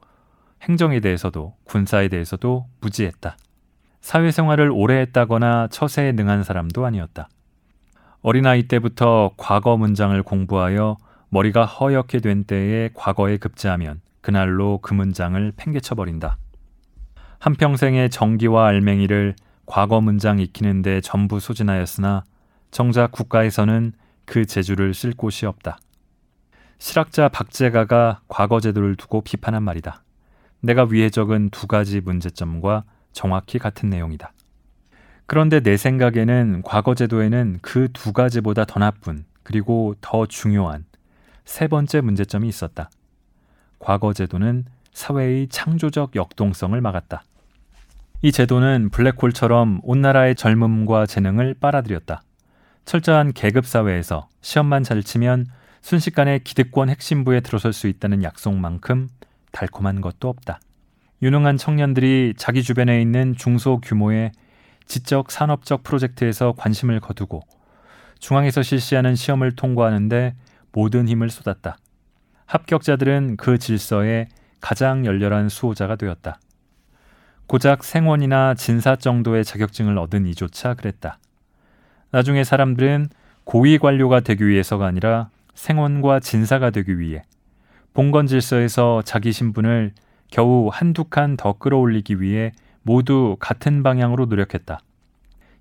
행정에 0.64 1.00
대해서도 1.02 1.54
군사에 1.66 2.08
대해서도 2.08 2.66
무지했다. 2.82 3.38
사회생활을 4.02 4.72
오래 4.72 5.02
했다거나 5.02 5.68
처세에 5.70 6.14
능한 6.14 6.44
사람도 6.44 6.84
아니었다. 6.84 7.30
어린아이 8.24 8.64
때부터 8.64 9.34
과거 9.38 9.78
문장을 9.78 10.24
공부하여 10.24 10.98
머리가 11.30 11.66
허옇게 11.66 12.20
된 12.20 12.44
때에 12.44 12.90
과거에 12.96 13.38
급제하면 13.38 14.02
그날로 14.22 14.80
그 14.82 14.96
문장을 14.96 15.54
팽개쳐 15.56 15.94
버린다. 15.94 16.38
한평생의 17.38 18.10
정기와 18.10 18.66
알맹이를 18.66 19.36
과거 19.68 20.02
문장 20.02 20.40
익히는데 20.40 21.02
전부 21.02 21.40
소진하였으나 21.40 22.24
정작 22.72 23.12
국가에서는 23.12 23.94
그 24.26 24.46
재주를 24.46 24.94
쓸 24.94 25.14
곳이 25.14 25.46
없다. 25.46 25.78
실학자 26.80 27.30
박재가가 27.30 28.22
과거 28.28 28.60
제도를 28.60 28.96
두고 28.96 29.22
비판한 29.22 29.64
말이다. 29.64 30.04
내가 30.62 30.86
위에 30.86 31.10
적은 31.10 31.50
두 31.50 31.68
가지 31.68 32.02
문제점과 32.02 32.84
정확히 33.12 33.60
같은 33.60 33.90
내용이다. 33.90 34.34
그런데 35.26 35.60
내 35.62 35.78
생각에는 35.78 36.62
과거 36.64 36.96
제도에는 36.96 37.60
그 37.62 37.88
두 37.94 38.12
가지보다 38.12 38.66
더 38.66 38.80
나쁜 38.80 39.26
그리고 39.44 39.96
더 40.02 40.26
중요한 40.26 40.86
세 41.46 41.68
번째 41.68 42.02
문제점이 42.02 42.48
있었다. 42.48 42.90
과거 43.80 44.14
제도는 44.14 44.66
사회의 44.94 45.48
창조적 45.48 46.16
역동성을 46.16 46.80
막았다. 46.80 47.24
이 48.22 48.32
제도는 48.32 48.90
블랙홀처럼 48.90 49.82
온 49.84 50.02
나라의 50.02 50.36
젊음과 50.36 51.06
재능을 51.06 51.56
빨아들였다. 51.56 52.24
철저한 52.86 53.34
계급 53.34 53.66
사회에서 53.66 54.28
시험만 54.42 54.84
잘 54.84 55.04
치면 55.04 55.48
순식간에 55.82 56.40
기득권 56.40 56.90
핵심부에 56.90 57.42
들어설 57.42 57.74
수 57.74 57.88
있다는 57.88 58.24
약속만큼 58.24 59.10
달콤한 59.52 60.02
것도 60.02 60.30
없다. 60.30 60.60
유능한 61.22 61.58
청년들이 61.58 62.34
자기 62.38 62.64
주변에 62.64 63.02
있는 63.02 63.36
중소 63.36 63.80
규모의 63.82 64.32
지적 64.86 65.32
산업적 65.32 65.84
프로젝트에서 65.84 66.54
관심을 66.58 67.00
거두고 67.00 67.42
중앙에서 68.20 68.62
실시하는 68.62 69.16
시험을 69.16 69.56
통과하는데 69.56 70.36
모든 70.72 71.08
힘을 71.08 71.30
쏟았다. 71.30 71.78
합격자들은 72.46 73.38
그 73.38 73.58
질서에 73.58 74.28
가장 74.60 75.06
열렬한 75.06 75.50
수호자가 75.50 75.96
되었다. 75.96 76.40
고작 77.48 77.84
생원이나 77.84 78.54
진사 78.56 78.96
정도의 78.96 79.44
자격증을 79.44 79.98
얻은 79.98 80.26
이조차 80.26 80.74
그랬다. 80.74 81.20
나중에 82.14 82.44
사람들은 82.44 83.10
고위 83.44 83.80
관료가 83.80 84.20
되기 84.20 84.48
위해서가 84.48 84.86
아니라 84.86 85.30
생원과 85.56 86.20
진사가 86.20 86.70
되기 86.70 87.00
위해 87.00 87.24
봉건 87.96 88.28
질서에서 88.28 89.02
자기 89.04 89.32
신분을 89.32 89.94
겨우 90.30 90.70
한두 90.72 91.06
칸 91.06 91.36
더 91.36 91.54
끌어올리기 91.54 92.22
위해 92.22 92.52
모두 92.84 93.36
같은 93.40 93.82
방향으로 93.82 94.26
노력했다. 94.26 94.80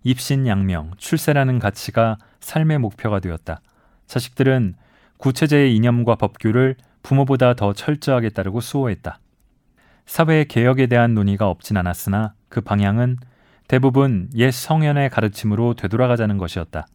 입신양명, 0.05 0.93
출세라는 0.99 1.59
가치가 1.59 2.19
삶의 2.41 2.79
목표가 2.81 3.19
되었다. 3.19 3.63
자식들은 4.07 4.75
구체제의 5.17 5.75
이념과 5.75 6.17
법규를 6.17 6.77
부모보다 7.03 7.55
더 7.55 7.73
철저하게 7.73 8.29
따르고 8.29 8.61
수호했다. 8.61 9.21
사회 10.05 10.45
개혁에 10.45 10.87
대한 10.87 11.15
논의가 11.15 11.49
없진 11.49 11.79
않았으나 11.79 12.35
그 12.51 12.61
방향은 12.61 13.17
대부분 13.69 14.29
옛 14.35 14.51
성현의 14.51 15.11
가르침으로 15.11 15.75
되돌아가자는 15.75 16.39
것이었다. 16.39 16.87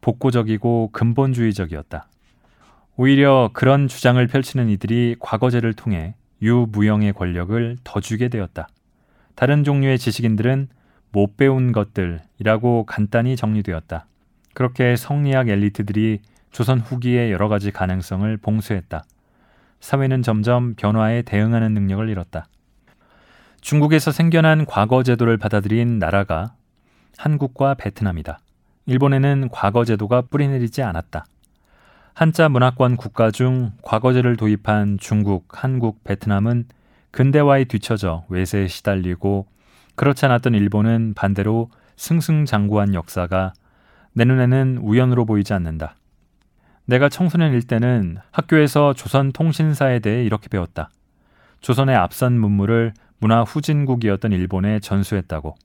복고적이고 0.00 0.90
근본주의적이었다. 0.92 2.08
오히려 2.96 3.50
그런 3.52 3.88
주장을 3.88 4.24
펼치는 4.26 4.68
이들이 4.68 5.16
과거제를 5.20 5.74
통해 5.74 6.14
유무형의 6.42 7.12
권력을 7.12 7.76
더 7.84 8.00
주게 8.00 8.28
되었다. 8.28 8.68
다른 9.34 9.64
종류의 9.64 9.98
지식인들은 9.98 10.68
못 11.12 11.36
배운 11.36 11.72
것들이라고 11.72 12.86
간단히 12.86 13.36
정리되었다. 13.36 14.06
그렇게 14.54 14.96
성리학 14.96 15.48
엘리트들이 15.48 16.20
조선 16.50 16.80
후기의 16.80 17.30
여러 17.30 17.48
가지 17.48 17.70
가능성을 17.70 18.36
봉쇄했다. 18.38 19.04
사회는 19.80 20.22
점점 20.22 20.74
변화에 20.74 21.22
대응하는 21.22 21.72
능력을 21.72 22.08
잃었다. 22.08 22.48
중국에서 23.60 24.12
생겨난 24.12 24.66
과거 24.66 25.02
제도를 25.02 25.36
받아들인 25.36 25.98
나라가 25.98 26.54
한국과 27.16 27.74
베트남이다. 27.74 28.38
일본에는 28.86 29.48
과거 29.50 29.84
제도가 29.84 30.22
뿌리내리지 30.22 30.82
않았다. 30.82 31.26
한자 32.14 32.48
문화권 32.48 32.96
국가 32.96 33.30
중 33.30 33.72
과거제를 33.82 34.36
도입한 34.36 34.98
중국, 34.98 35.46
한국, 35.50 36.02
베트남은 36.04 36.66
근대화에 37.10 37.64
뒤처져 37.64 38.24
외세에 38.28 38.68
시달리고 38.68 39.46
그렇지 39.94 40.24
않았던 40.26 40.54
일본은 40.54 41.14
반대로 41.14 41.70
승승장구한 41.96 42.94
역사가 42.94 43.52
내 44.12 44.24
눈에는 44.24 44.78
우연으로 44.82 45.26
보이지 45.26 45.52
않는다. 45.52 45.96
내가 46.86 47.08
청소년일 47.08 47.62
때는 47.62 48.18
학교에서 48.30 48.94
조선 48.94 49.32
통신사에 49.32 49.98
대해 49.98 50.24
이렇게 50.24 50.48
배웠다. 50.48 50.90
조선의 51.60 51.94
앞선 51.94 52.38
문물을 52.38 52.94
문화 53.18 53.42
후진국이었던 53.42 54.32
일본에 54.32 54.80
전수했다고. 54.80 55.56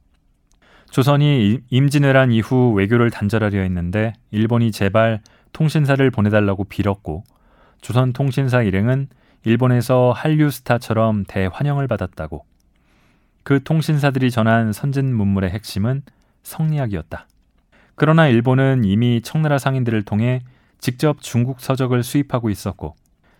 조선이 0.90 1.60
임진왜란 1.70 2.32
이후 2.32 2.72
외교를 2.74 3.10
단절하려 3.10 3.62
했는데 3.62 4.14
일본이 4.32 4.72
제발 4.72 5.22
통신사를 5.52 6.10
보내달라고 6.12 6.66
빌었고 6.66 7.24
조선 7.82 8.14
통신사 8.14 8.62
일행은 8.62 9.08
일본에서 9.44 10.14
한류 10.16 10.50
스타처럼 10.50 11.26
대환영을 11.28 11.88
받았다고. 11.88 12.46
그 13.44 13.64
통신사들이 13.64 14.32
전한 14.32 14.72
선진 14.72 15.14
문물의 15.14 15.50
핵심은 15.50 16.04
성리학이었다. 16.44 17.28
그러나 17.96 18.28
일본은 18.28 18.84
이미 18.86 19.22
청나라 19.22 19.58
상인들을 19.58 20.04
통해 20.04 20.42
직접 20.80 21.22
중국 21.22 21.60
서적을 21.60 22.04
수입하고 22.04 22.50
있었고 22.50 22.96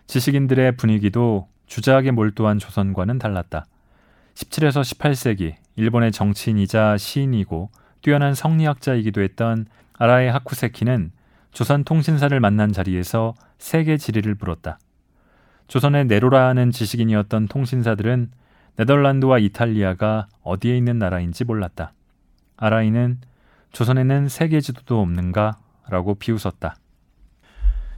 지식인들의 0.06 0.76
분위기도 0.76 1.48
주자하게 1.66 2.10
몰두한 2.12 2.58
조선과는 2.58 3.18
달랐다. 3.18 3.66
17에서 4.34 4.82
18세기 4.82 5.54
일본의 5.76 6.12
정치인이자 6.12 6.96
시인이고 6.98 7.70
뛰어난 8.02 8.34
성리학자이기도 8.34 9.22
했던 9.22 9.66
아라에 9.94 10.28
하쿠세키는 10.28 11.12
조선 11.52 11.84
통신사를 11.84 12.38
만난 12.40 12.72
자리에서 12.72 13.34
세계 13.58 13.96
지리를 13.96 14.34
불었다. 14.34 14.78
조선의 15.68 16.06
네로라는 16.06 16.72
지식인이었던 16.72 17.48
통신사들은 17.48 18.30
네덜란드와 18.76 19.38
이탈리아가 19.38 20.26
어디에 20.42 20.76
있는 20.76 20.98
나라인지 20.98 21.44
몰랐다. 21.44 21.92
아라이는 22.56 23.20
조선에는 23.72 24.28
세계 24.28 24.60
지도도 24.60 25.00
없는가? 25.00 25.58
라고 25.88 26.14
비웃었다. 26.14 26.76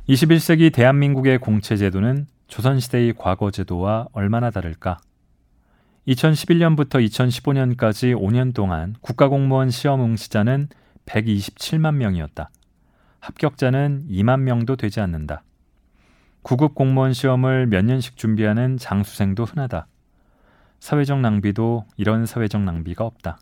21세기 0.09 0.73
대한민국의 0.73 1.39
공채제도는 1.39 2.27
조선시대의 2.47 3.15
과거제도와 3.15 4.09
얼마나 4.13 4.51
다를까? 4.51 4.99
2011년부터 6.09 7.05
2015년까지 7.05 8.17
5년 8.17 8.55
동안 8.55 8.95
국가공무원 9.01 9.71
시험 9.71 10.03
응시자는 10.03 10.69
127만 11.05 11.97
명이었다. 11.97 12.51
합격자는 13.21 14.07
2만 14.09 14.41
명도 14.41 14.77
되지 14.77 15.01
않는다. 15.01 15.43
구급 16.43 16.75
공무원 16.77 17.13
시험을 17.13 17.67
몇 17.67 17.85
년씩 17.85 18.17
준비하는 18.17 18.77
장수생도 18.77 19.45
흔하다. 19.45 19.89
사회적 20.79 21.21
낭비도 21.21 21.87
이런 21.97 22.25
사회적 22.25 22.63
낭비가 22.63 23.05
없다. 23.05 23.41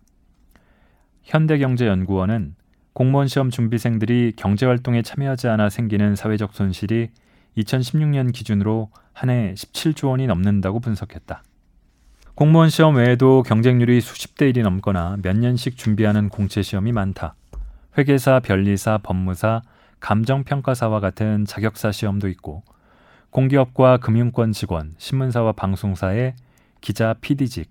현대경제연구원은 1.24 2.54
공무원 2.94 3.28
시험 3.28 3.50
준비생들이 3.50 4.32
경제활동에 4.36 5.02
참여하지 5.02 5.48
않아 5.48 5.68
생기는 5.68 6.16
사회적 6.16 6.54
손실이 6.54 7.10
2016년 7.58 8.32
기준으로 8.32 8.90
한 9.12 9.28
해 9.28 9.52
17조 9.54 10.08
원이 10.08 10.26
넘는다고 10.26 10.80
분석했다. 10.80 11.42
공무원 12.34 12.68
시험 12.68 12.96
외에도 12.96 13.44
경쟁률이 13.44 14.00
수십 14.00 14.34
대 14.34 14.50
1이 14.50 14.64
넘거나 14.64 15.18
몇 15.22 15.36
년씩 15.36 15.76
준비하는 15.76 16.28
공채 16.28 16.62
시험이 16.62 16.90
많다. 16.90 17.36
회계사, 17.96 18.40
변리사, 18.40 18.98
법무사, 18.98 19.62
감정평가사와 20.00 20.98
같은 20.98 21.44
자격사 21.44 21.92
시험도 21.92 22.26
있고 22.30 22.64
공기업과 23.30 23.98
금융권 23.98 24.50
직원, 24.50 24.94
신문사와 24.98 25.52
방송사의 25.52 26.34
기자, 26.80 27.14
PD직, 27.20 27.70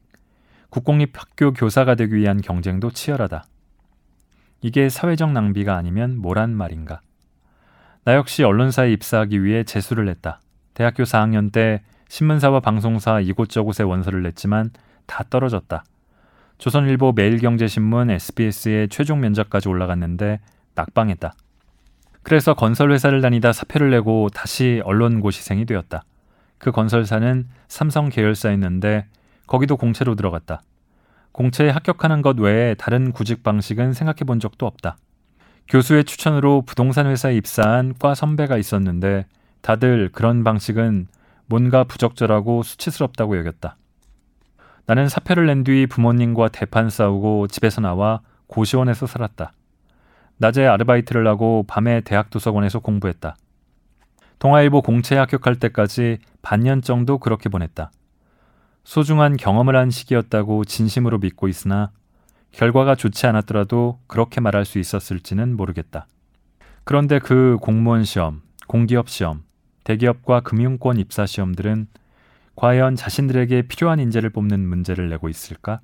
국공립 0.70 1.12
학교 1.20 1.52
교사가 1.52 1.96
되기 1.96 2.16
위한 2.16 2.40
경쟁도 2.40 2.92
치열하다. 2.92 3.44
이게 4.62 4.88
사회적 4.88 5.34
낭비가 5.34 5.76
아니면 5.76 6.18
뭐란 6.18 6.52
말인가? 6.56 7.02
나 8.06 8.16
역시 8.16 8.46
언론사에 8.46 8.94
입사하기 8.94 9.44
위해 9.44 9.66
재수를 9.66 10.08
했다. 10.08 10.40
대학교 10.74 11.04
4학년 11.04 11.52
때 11.52 11.82
신문사와 12.14 12.60
방송사 12.60 13.22
이곳저곳에 13.22 13.82
원서를 13.82 14.22
냈지만 14.22 14.70
다 15.08 15.24
떨어졌다. 15.32 15.84
조선일보 16.60 17.14
매일경제신문 17.14 18.12
SBS의 18.12 18.90
최종 18.90 19.20
면접까지 19.20 19.68
올라갔는데 19.68 20.40
낙방했다. 20.76 21.34
그래서 22.22 22.54
건설회사를 22.54 23.22
다니다 23.22 23.52
사표를 23.52 23.90
내고 23.90 24.30
다시 24.32 24.80
언론고시생이 24.86 25.66
되었다. 25.66 26.04
그 26.60 26.72
건설사는 26.72 27.48
삼성 27.68 28.10
계열사였는데 28.10 29.08
거기도 29.48 29.76
공채로 29.76 30.14
들어갔다. 30.14 30.62
공채에 31.32 31.72
합격하는 31.72 32.22
것 32.22 32.40
외에 32.40 32.76
다른 32.76 33.12
구직 33.12 33.42
방식은 33.42 33.94
생각해 33.94 34.18
본 34.28 34.40
적도 34.40 34.68
없다. 34.68 34.98
교수의 35.68 36.04
추천으로 36.04 36.62
부동산 36.62 37.08
회사에 37.08 37.36
입사한 37.36 37.96
과 37.98 38.14
선배가 38.14 38.58
있었는데 38.58 39.26
다들 39.62 40.10
그런 40.12 40.44
방식은 40.44 41.08
뭔가 41.48 41.84
부적절하고 41.84 42.64
수치스럽다고 42.64 43.38
여겼다. 43.38 43.78
나는 44.86 45.08
사표를 45.08 45.46
낸 45.46 45.64
뒤 45.64 45.88
부모님과 45.88 46.50
대판 46.50 46.90
싸우고 46.90 47.48
집에서 47.48 47.82
나와 47.82 48.22
고시원에서 48.48 49.08
살았다. 49.08 49.54
낮에 50.38 50.66
아르바이트를 50.66 51.26
하고 51.28 51.64
밤에 51.68 52.02
대학 52.02 52.30
도서관에서 52.30 52.80
공부했다. 52.80 53.36
동아일보 54.40 54.82
공채에 54.82 55.18
합격할 55.20 55.56
때까지 55.56 56.18
반년 56.42 56.82
정도 56.82 57.18
그렇게 57.18 57.48
보냈다. 57.48 57.92
소중한 58.84 59.38
경험을 59.38 59.78
한 59.78 59.90
시기였다고 59.90 60.66
진심으로 60.66 61.20
믿고 61.20 61.48
있으나 61.48 61.92
결과가 62.52 62.96
좋지 62.96 63.26
않았더라도 63.26 64.00
그렇게 64.08 64.42
말할 64.42 64.66
수 64.66 64.80
있었을지는 64.80 65.56
모르겠다. 65.56 66.08
그런데 66.84 67.20
그 67.20 67.58
공무원 67.62 68.04
시험, 68.04 68.42
공기업 68.68 69.10
시험, 69.10 69.44
대기업과 69.84 70.42
금융권 70.42 70.98
입사 70.98 71.26
시험들은 71.26 71.88
과연 72.56 72.96
자신들에게 72.96 73.64
필요한 73.64 74.00
인재를 74.00 74.30
뽑는 74.30 74.60
문제를 74.60 75.10
내고 75.10 75.30
있을까? 75.30 75.82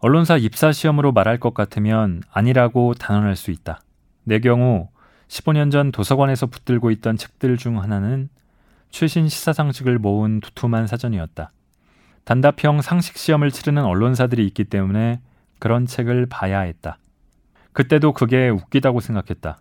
언론사 0.00 0.36
입사 0.36 0.72
시험으로 0.72 1.12
말할 1.12 1.38
것 1.38 1.54
같으면 1.54 2.22
아니라고 2.32 2.94
단언할 2.94 3.36
수 3.36 3.50
있다. 3.50 3.80
내 4.24 4.40
경우 4.40 4.88
15년 5.28 5.70
전 5.70 5.92
도서관에서 5.92 6.46
붙들고 6.46 6.90
있던 6.90 7.16
책들 7.16 7.56
중 7.56 7.80
하나는 7.80 8.28
최신 8.90 9.28
시사 9.28 9.52
상식을 9.52 9.98
모은 9.98 10.40
두툼한 10.40 10.86
사전이었다. 10.86 11.52
단답형 12.24 12.82
상식 12.82 13.16
시험을 13.16 13.50
치르는 13.50 13.84
언론사들이 13.84 14.44
있기 14.48 14.64
때문에 14.64 15.20
그런 15.58 15.86
책을 15.86 16.26
봐야 16.26 16.60
했다. 16.60 16.98
그때도 17.72 18.12
그게 18.12 18.48
웃기다고 18.48 19.00
생각했다. 19.00 19.58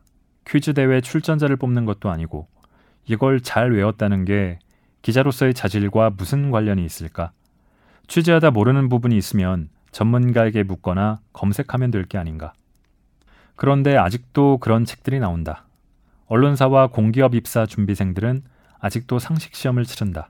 퀴즈 0.48 0.74
대회 0.74 1.02
출전자를 1.02 1.56
뽑는 1.56 1.86
것도 1.86 2.10
아니고 2.10 2.48
이걸 3.06 3.42
잘 3.42 3.72
외웠다는 3.72 4.26
게 4.26 4.60
기자로서의 5.02 5.54
자질과 5.54 6.12
무슨 6.12 6.52
관련이 6.52 6.86
있을까? 6.86 7.32
취재하다 8.08 8.52
모르는 8.52 8.90
부분이 8.90 9.18
있으면 9.18 9.70
전문가에게 9.92 10.64
묻거나 10.64 11.20
검색하면 11.34 11.92
될 11.92 12.06
게 12.06 12.18
아닌가. 12.18 12.54
그런데 13.56 13.98
아직도 13.98 14.58
그런 14.60 14.86
책들이 14.86 15.20
나온다. 15.20 15.66
언론사와 16.28 16.88
공기업 16.88 17.36
입사 17.36 17.66
준비생들은 17.66 18.44
아직도 18.80 19.20
상식 19.20 19.54
시험을 19.56 19.86
치른다. 19.86 20.30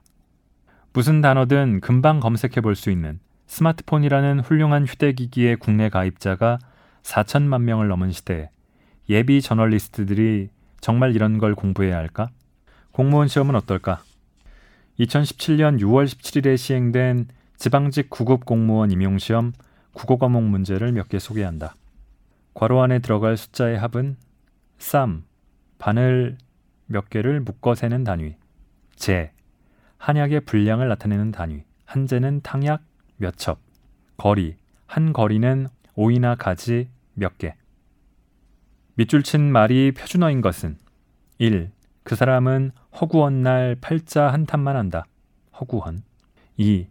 무슨 0.92 1.20
단어든 1.20 1.80
금방 1.80 2.20
검색해 2.20 2.60
볼 2.60 2.74
수 2.74 2.90
있는 2.90 3.20
스마트폰이라는 3.46 4.40
훌륭한 4.40 4.86
휴대기기의 4.86 5.56
국내 5.56 5.88
가입자가 5.88 6.58
4천만 7.02 7.62
명을 7.62 7.88
넘은 7.88 8.12
시대에 8.12 8.50
예비 9.08 9.40
저널리스트들이 9.42 10.48
정말 10.80 11.14
이런 11.14 11.38
걸 11.38 11.54
공부해야 11.54 11.96
할까? 11.96 12.30
공무원 12.92 13.26
시험은 13.28 13.54
어떨까? 13.56 14.02
2017년 15.00 15.80
6월 15.80 16.04
17일에 16.06 16.56
시행된 16.56 17.28
지방직 17.56 18.10
구급 18.10 18.44
공무원 18.44 18.90
임용시험 18.90 19.52
국어 19.92 20.18
과목 20.18 20.42
문제를 20.44 20.92
몇 20.92 21.08
개 21.08 21.18
소개한다. 21.18 21.74
괄호 22.54 22.82
안에 22.82 22.98
들어갈 22.98 23.36
숫자의 23.36 23.78
합은 23.78 24.16
쌈, 24.78 25.24
바늘 25.78 26.36
몇 26.86 27.08
개를 27.08 27.40
묶어 27.40 27.74
세는 27.74 28.04
단위, 28.04 28.36
제, 28.94 29.32
한약의 29.96 30.40
분량을 30.42 30.88
나타내는 30.88 31.32
단위, 31.32 31.64
한제는 31.86 32.40
탕약 32.42 32.82
몇 33.16 33.36
첩, 33.38 33.58
거리, 34.18 34.56
한 34.86 35.12
거리는 35.14 35.68
오이나 35.94 36.34
가지 36.34 36.88
몇 37.14 37.38
개. 37.38 37.54
밑줄 38.96 39.22
친 39.22 39.50
말이 39.50 39.92
표준어인 39.92 40.42
것은 40.42 40.76
1. 41.38 41.70
그 42.04 42.16
사람은 42.16 42.72
허구헌 43.00 43.42
날 43.42 43.76
팔자 43.80 44.32
한 44.32 44.46
탄만 44.46 44.76
한다. 44.76 45.04
허구헌. 45.58 46.02
2. 46.56 46.86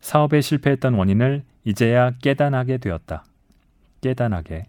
사업에 0.00 0.40
실패했던 0.40 0.94
원인을 0.94 1.44
이제야 1.64 2.12
깨단하게 2.22 2.78
되었다. 2.78 3.24
깨단하게. 4.00 4.66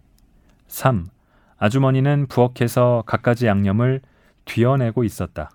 3. 0.68 1.06
아주머니는 1.58 2.26
부엌에서 2.28 3.04
갖가지 3.06 3.46
양념을 3.46 4.00
뒤어내고 4.44 5.04
있었다. 5.04 5.50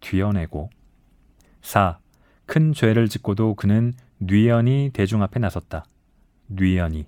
뒤어내고. 0.00 0.70
4. 1.62 1.98
큰 2.46 2.72
죄를 2.72 3.08
짓고도 3.08 3.54
그는 3.54 3.92
뉘연히 4.18 4.90
대중 4.92 5.22
앞에 5.22 5.38
나섰다. 5.40 5.84
뉘연히. 6.46 7.06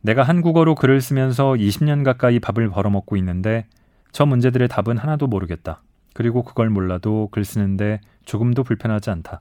내가 0.00 0.22
한국어로 0.22 0.74
글을 0.76 1.00
쓰면서 1.00 1.52
20년 1.54 2.04
가까이 2.04 2.38
밥을 2.38 2.70
벌어먹고 2.70 3.16
있는데 3.16 3.66
저 4.12 4.26
문제들의 4.26 4.68
답은 4.68 4.98
하나도 4.98 5.26
모르겠다. 5.26 5.82
그리고 6.14 6.42
그걸 6.42 6.70
몰라도 6.70 7.28
글 7.30 7.44
쓰는데 7.44 8.00
조금도 8.24 8.64
불편하지 8.64 9.10
않다. 9.10 9.40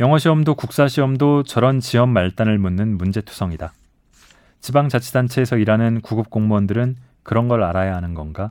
영어 0.00 0.18
시험도 0.18 0.54
국사 0.54 0.88
시험도 0.88 1.44
저런 1.44 1.80
지연 1.80 2.08
말단을 2.08 2.58
묻는 2.58 2.98
문제투성이다. 2.98 3.72
지방자치단체에서 4.60 5.58
일하는 5.58 6.00
구급 6.00 6.30
공무원들은 6.30 6.96
그런 7.22 7.48
걸 7.48 7.62
알아야 7.62 7.94
하는 7.94 8.14
건가? 8.14 8.50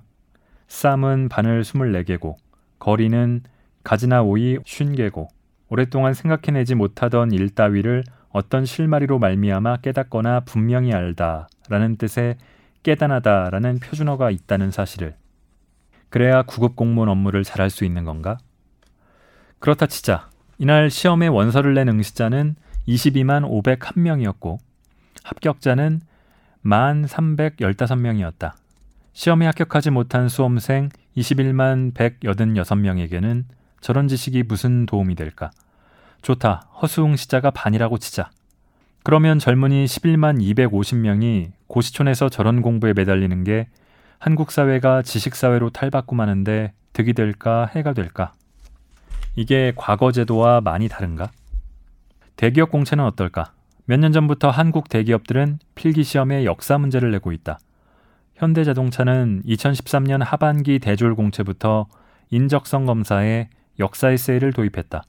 쌈은 0.67 1.27
바늘 1.29 1.63
24개고, 1.63 2.35
거리는 2.79 3.41
가지나 3.83 4.21
오이 4.21 4.57
50개고, 4.59 5.27
오랫동안 5.69 6.13
생각해내지 6.13 6.75
못하던 6.75 7.31
일 7.31 7.49
따위를 7.49 8.03
어떤 8.29 8.65
실마리로 8.65 9.19
말미암아 9.19 9.77
깨닫거나 9.77 10.41
분명히 10.41 10.93
알다라는 10.93 11.97
뜻의 11.97 12.37
깨단하다라는 12.83 13.79
표준어가 13.79 14.29
있다는 14.31 14.71
사실을 14.71 15.15
그래야 16.09 16.43
구급 16.43 16.75
공무원 16.75 17.09
업무를 17.09 17.43
잘할 17.43 17.69
수 17.69 17.85
있는 17.85 18.03
건가? 18.03 18.37
그렇다 19.59 19.87
치자 19.87 20.29
이날 20.57 20.89
시험에 20.89 21.27
원서를 21.27 21.73
낸 21.73 21.89
응시자는 21.89 22.55
22만 22.87 23.49
501명이었고 23.63 24.59
합격자는 25.23 26.01
1만 26.63 27.07
315명이었다. 27.07 28.53
시험에 29.13 29.45
합격하지 29.45 29.91
못한 29.91 30.29
수험생 30.29 30.89
21만 31.17 31.93
186명에게는 31.93 33.43
저런 33.81 34.07
지식이 34.07 34.43
무슨 34.43 34.85
도움이 34.85 35.15
될까? 35.15 35.51
좋다. 36.21 36.69
허수응 36.81 37.15
시자가 37.15 37.51
반이라고 37.51 37.97
치자. 37.97 38.31
그러면 39.03 39.37
젊은이 39.37 39.85
11만 39.85 40.39
250명이 40.41 41.51
고시촌에서 41.67 42.29
저런 42.29 42.61
공부에 42.61 42.93
매달리는 42.93 43.43
게 43.43 43.67
한국 44.17 44.51
사회가 44.51 45.01
지식 45.01 45.35
사회로 45.35 45.71
탈바꿈 45.71 46.21
하는데 46.21 46.71
득이 46.93 47.13
될까 47.13 47.69
해가 47.75 47.93
될까? 47.93 48.33
이게 49.35 49.73
과거 49.75 50.11
제도와 50.11 50.61
많이 50.61 50.87
다른가? 50.87 51.31
대기업 52.37 52.71
공채는 52.71 53.03
어떨까? 53.03 53.51
몇 53.85 53.99
년 53.99 54.13
전부터 54.13 54.49
한국 54.49 54.87
대기업들은 54.87 55.59
필기 55.75 56.03
시험에 56.03 56.45
역사 56.45 56.77
문제를 56.77 57.11
내고 57.11 57.33
있다. 57.33 57.59
현대자동차는 58.35 59.43
2013년 59.45 60.23
하반기 60.23 60.79
대졸 60.79 61.15
공채부터 61.15 61.87
인적성 62.29 62.85
검사에 62.85 63.49
역사 63.79 64.09
에세이를 64.11 64.53
도입했다. 64.53 65.03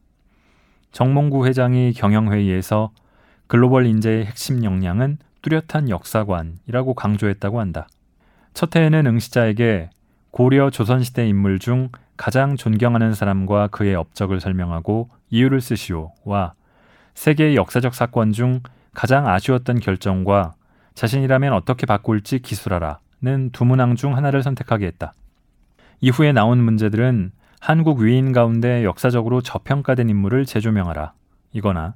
정몽구 0.90 1.47
회장이 1.47 1.92
경영회의에서 1.92 2.90
글로벌 3.55 3.86
인재의 3.86 4.26
핵심 4.26 4.64
역량은 4.64 5.18
뚜렷한 5.42 5.88
역사관이라고 5.88 6.94
강조했다고 6.94 7.61
한다. 7.61 7.86
첫 8.52 8.74
해에는 8.74 9.07
응시자에게 9.07 9.90
고려 10.32 10.70
조선시대 10.70 11.28
인물 11.28 11.61
중 11.61 11.90
가장 12.16 12.57
존경하는 12.57 13.14
사람과 13.14 13.68
그의 13.68 13.94
업적을 13.94 14.40
설명하고 14.40 15.09
이유를 15.30 15.61
쓰시오와 15.61 16.55
세계의 17.14 17.55
역사적 17.55 17.94
사건 17.94 18.32
중 18.32 18.59
가장 18.92 19.28
아쉬웠던 19.28 19.78
결정과 19.78 20.55
자신이라면 20.94 21.52
어떻게 21.52 21.86
바꿀지 21.86 22.40
기술하라는 22.40 23.50
두 23.52 23.64
문항 23.64 23.94
중 23.94 24.16
하나를 24.16 24.42
선택하게 24.42 24.86
했다. 24.86 25.12
이후에 26.00 26.32
나온 26.32 26.61
문제들은 26.61 27.30
한국 27.61 28.00
위인 28.00 28.32
가운데 28.32 28.82
역사적으로 28.82 29.42
저평가된 29.42 30.11
인물을 30.11 30.44
재조명하라. 30.44 31.12
이거나 31.52 31.94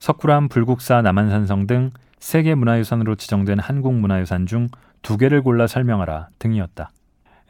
석굴암 0.00 0.48
불국사 0.48 1.00
남한산성 1.00 1.66
등 1.66 1.92
세계 2.18 2.54
문화유산으로 2.54 3.14
지정된 3.14 3.60
한국 3.60 3.94
문화유산 3.94 4.46
중 4.46 4.68
두 5.02 5.16
개를 5.16 5.42
골라 5.42 5.66
설명하라 5.66 6.28
등이었다. 6.38 6.90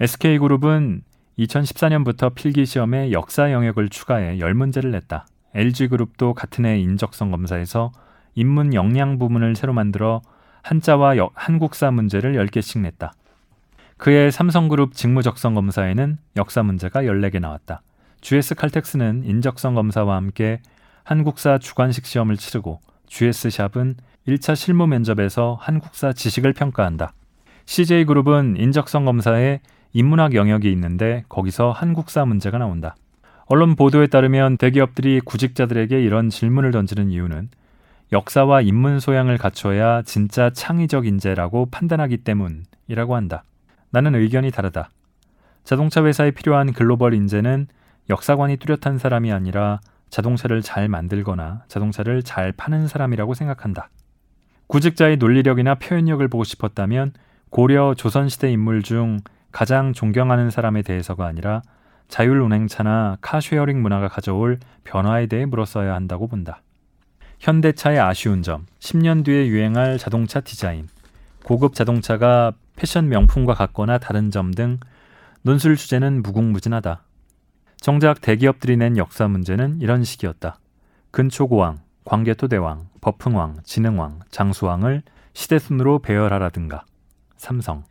SK그룹은 0.00 1.02
2014년부터 1.38 2.34
필기시험에 2.34 3.12
역사 3.12 3.52
영역을 3.52 3.88
추가해 3.88 4.38
10문제를 4.38 4.88
냈다. 4.88 5.26
LG그룹도 5.54 6.34
같은 6.34 6.64
해 6.64 6.78
인적성 6.78 7.30
검사에서 7.30 7.92
인문 8.34 8.74
역량 8.74 9.18
부문을 9.18 9.56
새로 9.56 9.72
만들어 9.72 10.22
한자와 10.62 11.16
여, 11.16 11.30
한국사 11.34 11.90
문제를 11.90 12.34
10개씩 12.34 12.80
냈다. 12.80 13.12
그해 13.96 14.30
삼성그룹 14.30 14.94
직무적성 14.94 15.54
검사에는 15.54 16.18
역사 16.36 16.62
문제가 16.62 17.02
14개 17.02 17.40
나왔다. 17.40 17.82
GS 18.20 18.54
칼텍스는 18.54 19.24
인적성 19.24 19.74
검사와 19.74 20.16
함께 20.16 20.60
한국사 21.04 21.58
주관식 21.58 22.06
시험을 22.06 22.36
치르고 22.36 22.80
GS샵은 23.06 23.96
1차 24.28 24.54
실무 24.54 24.86
면접에서 24.86 25.56
한국사 25.60 26.12
지식을 26.12 26.52
평가한다. 26.52 27.12
CJ그룹은 27.66 28.56
인적성 28.58 29.04
검사에 29.04 29.60
인문학 29.92 30.34
영역이 30.34 30.70
있는데 30.72 31.24
거기서 31.28 31.72
한국사 31.72 32.24
문제가 32.24 32.58
나온다. 32.58 32.94
언론 33.46 33.74
보도에 33.74 34.06
따르면 34.06 34.58
대기업들이 34.58 35.20
구직자들에게 35.20 36.00
이런 36.00 36.30
질문을 36.30 36.70
던지는 36.70 37.10
이유는 37.10 37.48
역사와 38.12 38.60
인문 38.60 39.00
소양을 39.00 39.38
갖춰야 39.38 40.02
진짜 40.02 40.50
창의적 40.50 41.06
인재라고 41.06 41.66
판단하기 41.66 42.18
때문이라고 42.18 43.16
한다. 43.16 43.44
나는 43.90 44.14
의견이 44.14 44.50
다르다. 44.50 44.90
자동차 45.64 46.04
회사에 46.04 46.30
필요한 46.30 46.72
글로벌 46.72 47.14
인재는 47.14 47.66
역사관이 48.08 48.56
뚜렷한 48.56 48.98
사람이 48.98 49.32
아니라 49.32 49.80
자동차를 50.10 50.62
잘 50.62 50.88
만들거나 50.88 51.64
자동차를 51.68 52.22
잘 52.22 52.52
파는 52.52 52.88
사람이라고 52.88 53.34
생각한다. 53.34 53.90
구직자의 54.66 55.16
논리력이나 55.16 55.76
표현력을 55.76 56.26
보고 56.28 56.44
싶었다면 56.44 57.12
고려 57.50 57.94
조선시대 57.94 58.50
인물 58.52 58.82
중 58.82 59.18
가장 59.50 59.92
존경하는 59.92 60.50
사람에 60.50 60.82
대해서가 60.82 61.26
아니라 61.26 61.62
자율운행차나 62.08 63.18
car 63.20 63.39
sharing 63.39 63.82
문화가 63.82 64.08
가져올 64.08 64.58
변화에 64.84 65.26
대해 65.26 65.46
물었어야 65.46 65.94
한다고 65.94 66.28
본다. 66.28 66.62
현대차의 67.38 67.98
아쉬운 67.98 68.42
점, 68.42 68.66
10년 68.80 69.24
뒤에 69.24 69.46
유행할 69.46 69.96
자동차 69.98 70.40
디자인, 70.40 70.88
고급 71.44 71.74
자동차가 71.74 72.52
패션 72.76 73.08
명품과 73.08 73.54
같거나 73.54 73.98
다른 73.98 74.30
점 74.30 74.52
등 74.52 74.78
논술 75.42 75.76
주제는 75.76 76.22
무궁무진하다. 76.22 77.02
정작 77.80 78.20
대기업들이 78.20 78.76
낸 78.76 78.98
역사 78.98 79.26
문제는 79.26 79.80
이런 79.80 80.04
식이었다. 80.04 80.58
근초고왕, 81.12 81.80
광개토대왕, 82.04 82.90
법흥왕, 83.00 83.60
진흥왕, 83.64 84.20
장수왕을 84.30 85.02
시대순으로 85.32 86.00
배열하라든가. 86.00 86.84
삼성, 87.38 87.84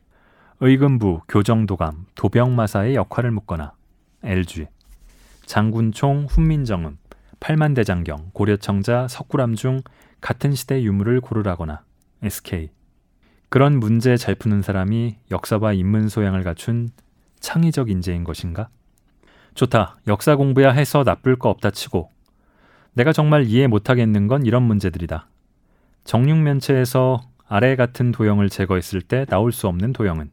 의금부, 0.60 1.22
교정도감, 1.28 2.06
도병마사의 2.14 2.94
역할을 2.94 3.32
묻거나. 3.32 3.74
LG, 4.24 4.68
장군총, 5.48 6.28
훈민정음, 6.30 7.00
팔만대장경, 7.40 8.30
고려청자, 8.34 9.08
석굴암 9.08 9.56
중 9.56 9.82
같은 10.22 10.54
시대 10.54 10.84
유물을 10.84 11.20
고르라거나. 11.22 11.82
SK, 12.22 12.70
그런 13.50 13.80
문제 13.80 14.18
잘 14.18 14.36
푸는 14.36 14.62
사람이 14.62 15.18
역사와 15.32 15.74
인문 15.74 16.10
소양을 16.10 16.44
갖춘 16.44 16.90
창의적 17.40 17.90
인재인 17.90 18.24
것인가? 18.24 18.70
좋다. 19.60 19.98
역사 20.08 20.38
공부야 20.38 20.72
해서 20.72 21.04
나쁠 21.04 21.36
거 21.36 21.50
없다 21.50 21.72
치고 21.72 22.10
내가 22.94 23.12
정말 23.12 23.44
이해 23.44 23.68
못하겠는 23.68 24.28
건 24.28 24.46
이런 24.46 24.64
문제들이다. 24.64 25.28
정육면체에서 26.06 27.20
아래 27.46 27.76
같은 27.76 28.14
도형을 28.14 28.50
제거했을 28.50 29.02
때 29.02 29.26
나올 29.26 29.52
수 29.52 29.68
없는 29.68 29.92
도형은 29.92 30.32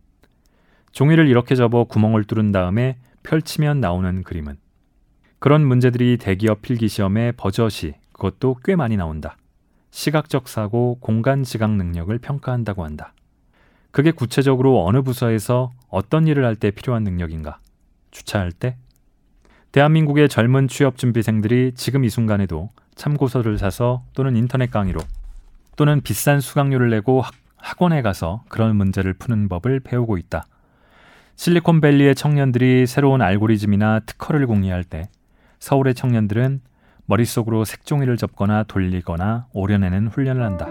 종이를 0.92 1.26
이렇게 1.26 1.56
접어 1.56 1.84
구멍을 1.84 2.22
뚫은 2.22 2.52
다음에 2.52 2.98
펼치면 3.24 3.80
나오는 3.80 4.22
그림은 4.22 4.58
그런 5.40 5.66
문제들이 5.66 6.18
대기업 6.18 6.62
필기 6.62 6.86
시험에 6.86 7.32
버젓이 7.32 7.94
그것도 8.12 8.58
꽤 8.64 8.76
많이 8.76 8.96
나온다. 8.96 9.36
시각적 9.90 10.46
사고, 10.46 10.98
공간 11.00 11.42
지각 11.42 11.72
능력을 11.72 12.16
평가한다고 12.18 12.84
한다. 12.84 13.12
그게 13.90 14.12
구체적으로 14.12 14.86
어느 14.86 15.02
부서에서 15.02 15.72
어떤 15.88 16.28
일을 16.28 16.44
할 16.44 16.54
때 16.54 16.70
필요한 16.70 17.02
능력인가? 17.02 17.58
주차할 18.12 18.52
때? 18.52 18.76
대한민국의 19.72 20.28
젊은 20.28 20.68
취업 20.68 20.96
준비생들이 20.96 21.72
지금 21.74 22.04
이 22.04 22.08
순간에도 22.08 22.70
참고서를 22.94 23.58
사서 23.58 24.02
또는 24.14 24.36
인터넷 24.36 24.70
강의로 24.70 25.00
또는 25.76 26.00
비싼 26.00 26.40
수강료를 26.40 26.90
내고 26.90 27.22
학원에 27.56 28.00
가서 28.00 28.42
그런 28.48 28.76
문제를 28.76 29.12
푸는 29.12 29.48
법을 29.48 29.80
배우고 29.80 30.18
있다. 30.18 30.46
실리콘밸리의 31.36 32.14
청년들이 32.14 32.86
새로운 32.86 33.20
알고리즘이나 33.20 34.00
특허를 34.00 34.46
공유할 34.46 34.84
때 34.84 35.08
서울의 35.58 35.94
청년들은 35.94 36.60
머릿속으로 37.04 37.64
색종이를 37.64 38.16
접거나 38.16 38.64
돌리거나 38.64 39.46
오려내는 39.52 40.08
훈련을 40.08 40.42
한다. 40.42 40.68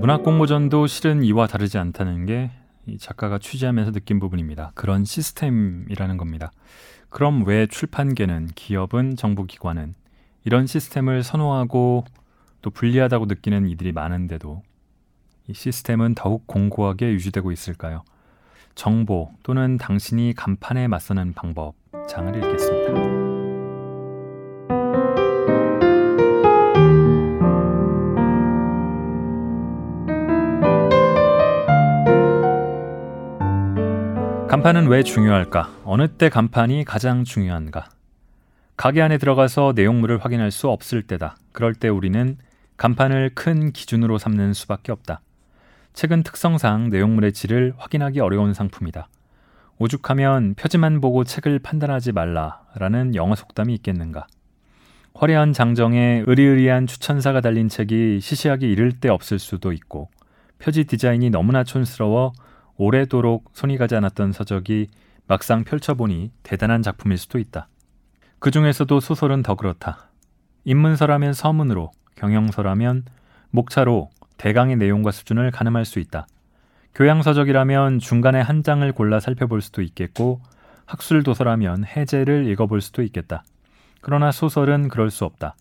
문학 0.00 0.22
공모전도 0.22 0.86
실은 0.86 1.24
이와 1.24 1.48
다르지 1.48 1.76
않다는 1.76 2.24
게 2.26 2.52
작가가 3.00 3.38
취재하면서 3.38 3.90
느낀 3.90 4.20
부분입니다. 4.20 4.70
그런 4.74 5.04
시스템이라는 5.04 6.16
겁니다. 6.16 6.52
그럼 7.10 7.44
왜 7.44 7.66
출판계는 7.66 8.50
기업은 8.54 9.16
정부기관은 9.16 9.94
이런 10.44 10.68
시스템을 10.68 11.24
선호하고 11.24 12.04
또 12.62 12.70
불리하다고 12.70 13.26
느끼는 13.26 13.66
이들이 13.66 13.90
많은데도 13.92 14.62
이 15.48 15.54
시스템은 15.54 16.14
더욱 16.14 16.46
공고하게 16.46 17.10
유지되고 17.12 17.50
있을까요? 17.50 18.04
정보 18.76 19.32
또는 19.42 19.78
당신이 19.78 20.34
간판에 20.36 20.86
맞서는 20.86 21.34
방법 21.34 21.74
장을 22.06 22.34
읽겠습니다. 22.36 23.28
간판은 34.48 34.86
왜 34.88 35.02
중요할까? 35.02 35.68
어느 35.84 36.08
때 36.08 36.30
간판이 36.30 36.86
가장 36.86 37.22
중요한가? 37.22 37.90
가게 38.78 39.02
안에 39.02 39.18
들어가서 39.18 39.74
내용물을 39.76 40.24
확인할 40.24 40.50
수 40.50 40.70
없을 40.70 41.02
때다. 41.02 41.36
그럴 41.52 41.74
때 41.74 41.88
우리는 41.88 42.38
간판을 42.78 43.32
큰 43.34 43.72
기준으로 43.72 44.16
삼는 44.16 44.54
수밖에 44.54 44.90
없다. 44.90 45.20
책은 45.92 46.22
특성상 46.22 46.88
내용물의 46.88 47.34
질을 47.34 47.74
확인하기 47.76 48.20
어려운 48.20 48.54
상품이다. 48.54 49.08
오죽하면 49.78 50.54
표지만 50.54 51.02
보고 51.02 51.24
책을 51.24 51.58
판단하지 51.58 52.12
말라라는 52.12 53.16
영어 53.16 53.34
속담이 53.34 53.74
있겠는가. 53.74 54.26
화려한 55.12 55.52
장정에 55.52 56.24
의리의리한 56.26 56.86
추천사가 56.86 57.42
달린 57.42 57.68
책이 57.68 58.20
시시하게 58.22 58.66
이를 58.70 58.92
데 58.92 59.10
없을 59.10 59.38
수도 59.38 59.72
있고 59.72 60.08
표지 60.58 60.84
디자인이 60.84 61.28
너무나 61.28 61.64
촌스러워 61.64 62.32
오래도록 62.78 63.50
손이 63.52 63.76
가지 63.76 63.96
않았던 63.96 64.32
서적이 64.32 64.88
막상 65.26 65.64
펼쳐보니 65.64 66.30
대단한 66.42 66.80
작품일 66.82 67.18
수도 67.18 67.38
있다. 67.38 67.68
그 68.38 68.50
중에서도 68.50 69.00
소설은 69.00 69.42
더 69.42 69.56
그렇다. 69.56 70.08
인문서라면 70.64 71.32
서문으로, 71.32 71.90
경영서라면 72.14 73.04
목차로 73.50 74.10
대강의 74.38 74.76
내용과 74.76 75.10
수준을 75.10 75.50
가늠할 75.50 75.84
수 75.84 75.98
있다. 75.98 76.26
교양서적이라면 76.94 77.98
중간에 77.98 78.40
한 78.40 78.62
장을 78.62 78.90
골라 78.92 79.20
살펴볼 79.20 79.60
수도 79.60 79.82
있겠고 79.82 80.40
학술 80.86 81.22
도서라면 81.22 81.84
해제를 81.84 82.46
읽어볼 82.46 82.80
수도 82.80 83.02
있겠다. 83.02 83.44
그러나 84.00 84.30
소설은 84.30 84.88
그럴 84.88 85.10
수 85.10 85.24
없다. 85.24 85.56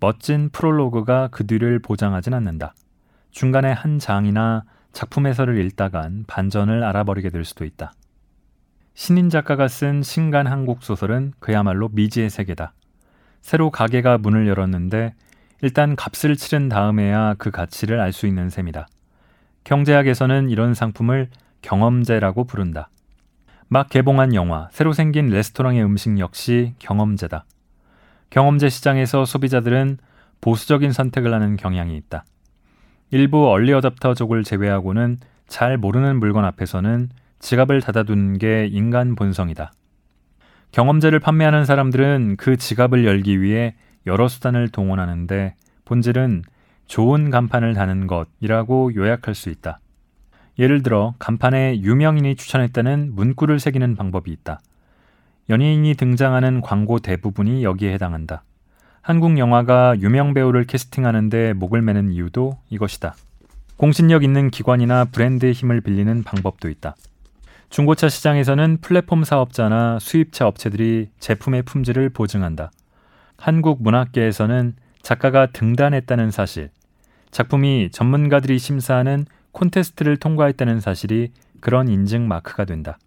멋진 0.00 0.48
프롤로그가 0.50 1.28
그 1.30 1.46
뒤를 1.46 1.78
보장하진 1.78 2.34
않는다. 2.34 2.74
중간에 3.30 3.70
한 3.70 3.98
장이나 3.98 4.64
작품 4.92 5.26
해설을 5.26 5.58
읽다간 5.64 6.24
반전을 6.26 6.82
알아버리게 6.84 7.30
될 7.30 7.44
수도 7.44 7.64
있다. 7.64 7.92
신인 8.94 9.30
작가가 9.30 9.68
쓴 9.68 10.02
신간 10.02 10.46
한국 10.46 10.82
소설은 10.82 11.32
그야말로 11.38 11.88
미지의 11.92 12.28
세계다. 12.28 12.72
새로 13.40 13.70
가게가 13.70 14.18
문을 14.18 14.46
열었는데 14.46 15.14
일단 15.62 15.96
값을 15.96 16.36
치른 16.36 16.68
다음에야 16.68 17.34
그 17.38 17.50
가치를 17.50 18.00
알 18.00 18.12
수 18.12 18.26
있는 18.26 18.50
셈이다. 18.50 18.88
경제학에서는 19.64 20.48
이런 20.48 20.74
상품을 20.74 21.28
경험제라고 21.62 22.44
부른다. 22.44 22.88
막 23.68 23.88
개봉한 23.88 24.34
영화, 24.34 24.68
새로 24.72 24.92
생긴 24.92 25.28
레스토랑의 25.28 25.84
음식 25.84 26.18
역시 26.18 26.74
경험제다. 26.78 27.44
경험제 28.30 28.68
시장에서 28.68 29.24
소비자들은 29.24 29.98
보수적인 30.40 30.92
선택을 30.92 31.32
하는 31.32 31.56
경향이 31.56 31.96
있다. 31.96 32.24
일부 33.10 33.48
얼리 33.48 33.72
어답터족을 33.72 34.44
제외하고는 34.44 35.18
잘 35.48 35.76
모르는 35.76 36.20
물건 36.20 36.44
앞에서는 36.44 37.08
지갑을 37.40 37.80
닫아두는 37.80 38.38
게 38.38 38.68
인간 38.70 39.16
본성이다. 39.16 39.72
경험제를 40.70 41.18
판매하는 41.18 41.64
사람들은 41.64 42.36
그 42.36 42.56
지갑을 42.56 43.04
열기 43.04 43.42
위해 43.42 43.74
여러 44.06 44.28
수단을 44.28 44.68
동원하는데 44.68 45.56
본질은 45.84 46.42
좋은 46.86 47.30
간판을 47.30 47.74
다는 47.74 48.06
것이라고 48.06 48.94
요약할 48.94 49.34
수 49.34 49.50
있다. 49.50 49.80
예를 50.60 50.82
들어 50.82 51.14
간판에 51.18 51.80
유명인이 51.80 52.36
추천했다는 52.36 53.14
문구를 53.14 53.58
새기는 53.58 53.96
방법이 53.96 54.30
있다. 54.30 54.60
연예인이 55.48 55.94
등장하는 55.94 56.60
광고 56.60 57.00
대부분이 57.00 57.64
여기에 57.64 57.94
해당한다. 57.94 58.44
한국 59.02 59.38
영화가 59.38 60.00
유명 60.00 60.34
배우를 60.34 60.64
캐스팅하는데 60.64 61.54
목을 61.54 61.80
매는 61.80 62.12
이유도 62.12 62.58
이것이다. 62.68 63.14
공신력 63.76 64.22
있는 64.22 64.50
기관이나 64.50 65.06
브랜드의 65.06 65.54
힘을 65.54 65.80
빌리는 65.80 66.22
방법도 66.22 66.68
있다. 66.68 66.96
중고차 67.70 68.10
시장에서는 68.10 68.78
플랫폼 68.82 69.24
사업자나 69.24 69.98
수입차 70.00 70.46
업체들이 70.46 71.08
제품의 71.18 71.62
품질을 71.62 72.10
보증한다. 72.10 72.70
한국 73.38 73.82
문학계에서는 73.82 74.74
작가가 75.00 75.46
등단했다는 75.46 76.30
사실, 76.30 76.68
작품이 77.30 77.90
전문가들이 77.92 78.58
심사하는 78.58 79.24
콘테스트를 79.52 80.18
통과했다는 80.18 80.80
사실이 80.80 81.32
그런 81.60 81.88
인증 81.88 82.28
마크가 82.28 82.66
된다. 82.66 82.98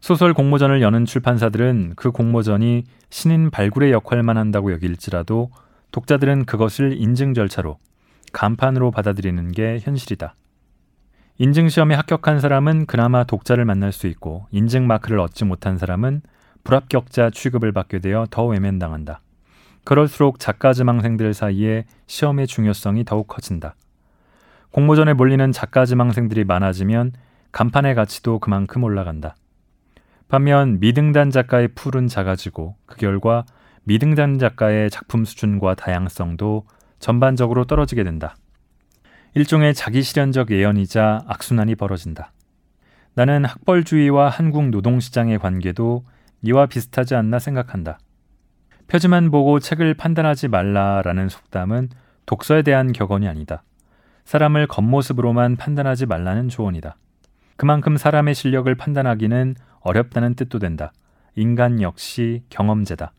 소설 0.00 0.32
공모전을 0.32 0.80
여는 0.80 1.06
출판사들은 1.06 1.94
그 1.96 2.10
공모전이 2.10 2.84
신인 3.10 3.50
발굴의 3.50 3.92
역할만 3.92 4.36
한다고 4.36 4.72
여길지라도 4.72 5.50
독자들은 5.90 6.44
그것을 6.44 6.94
인증 6.96 7.34
절차로 7.34 7.78
간판으로 8.32 8.90
받아들이는 8.90 9.52
게 9.52 9.78
현실이다. 9.80 10.34
인증 11.38 11.68
시험에 11.68 11.94
합격한 11.94 12.40
사람은 12.40 12.86
그나마 12.86 13.24
독자를 13.24 13.64
만날 13.64 13.92
수 13.92 14.06
있고 14.06 14.46
인증 14.50 14.86
마크를 14.86 15.18
얻지 15.20 15.44
못한 15.44 15.78
사람은 15.78 16.22
불합격자 16.64 17.30
취급을 17.30 17.72
받게 17.72 18.00
되어 18.00 18.26
더 18.30 18.44
외면당한다. 18.44 19.20
그럴수록 19.84 20.38
작가 20.38 20.72
지망생들 20.72 21.32
사이에 21.34 21.86
시험의 22.06 22.46
중요성이 22.46 23.04
더욱 23.04 23.26
커진다. 23.26 23.74
공모전에 24.72 25.14
몰리는 25.14 25.50
작가 25.52 25.86
지망생들이 25.86 26.44
많아지면 26.44 27.12
간판의 27.52 27.94
가치도 27.94 28.38
그만큼 28.40 28.84
올라간다. 28.84 29.34
반면 30.28 30.78
미등단 30.78 31.30
작가의 31.30 31.68
풀은 31.68 32.06
작아지고 32.06 32.76
그 32.84 32.96
결과 32.98 33.46
미등단 33.84 34.38
작가의 34.38 34.90
작품 34.90 35.24
수준과 35.24 35.74
다양성도 35.74 36.66
전반적으로 36.98 37.64
떨어지게 37.64 38.04
된다. 38.04 38.36
일종의 39.34 39.72
자기 39.72 40.02
실현적 40.02 40.50
예언이자 40.50 41.24
악순환이 41.26 41.76
벌어진다. 41.76 42.32
나는 43.14 43.46
학벌주의와 43.46 44.28
한국 44.28 44.68
노동시장의 44.68 45.38
관계도 45.38 46.04
이와 46.42 46.66
비슷하지 46.66 47.14
않나 47.14 47.38
생각한다. 47.38 47.98
표지만 48.86 49.30
보고 49.30 49.58
책을 49.58 49.94
판단하지 49.94 50.48
말라라는 50.48 51.30
속담은 51.30 51.88
독서에 52.26 52.60
대한 52.62 52.92
격언이 52.92 53.26
아니다. 53.26 53.62
사람을 54.26 54.66
겉모습으로만 54.66 55.56
판단하지 55.56 56.04
말라는 56.04 56.50
조언이다. 56.50 56.96
그만큼 57.58 57.96
사람의 57.96 58.36
실력을 58.36 58.72
판단하기는 58.72 59.56
어렵다는 59.80 60.34
뜻도 60.34 60.60
된다. 60.60 60.92
인간 61.34 61.82
역시 61.82 62.44
경험제다. 62.50 63.10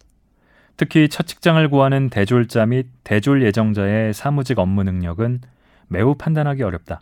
특히 0.77 1.09
첫 1.09 1.27
직장을 1.27 1.67
구하는 1.67 2.09
대졸자 2.09 2.65
및 2.65 2.87
대졸 3.03 3.43
예정자의 3.43 4.13
사무직 4.13 4.57
업무 4.59 4.83
능력은 4.83 5.41
매우 5.89 6.15
판단하기 6.15 6.63
어렵다. 6.63 7.01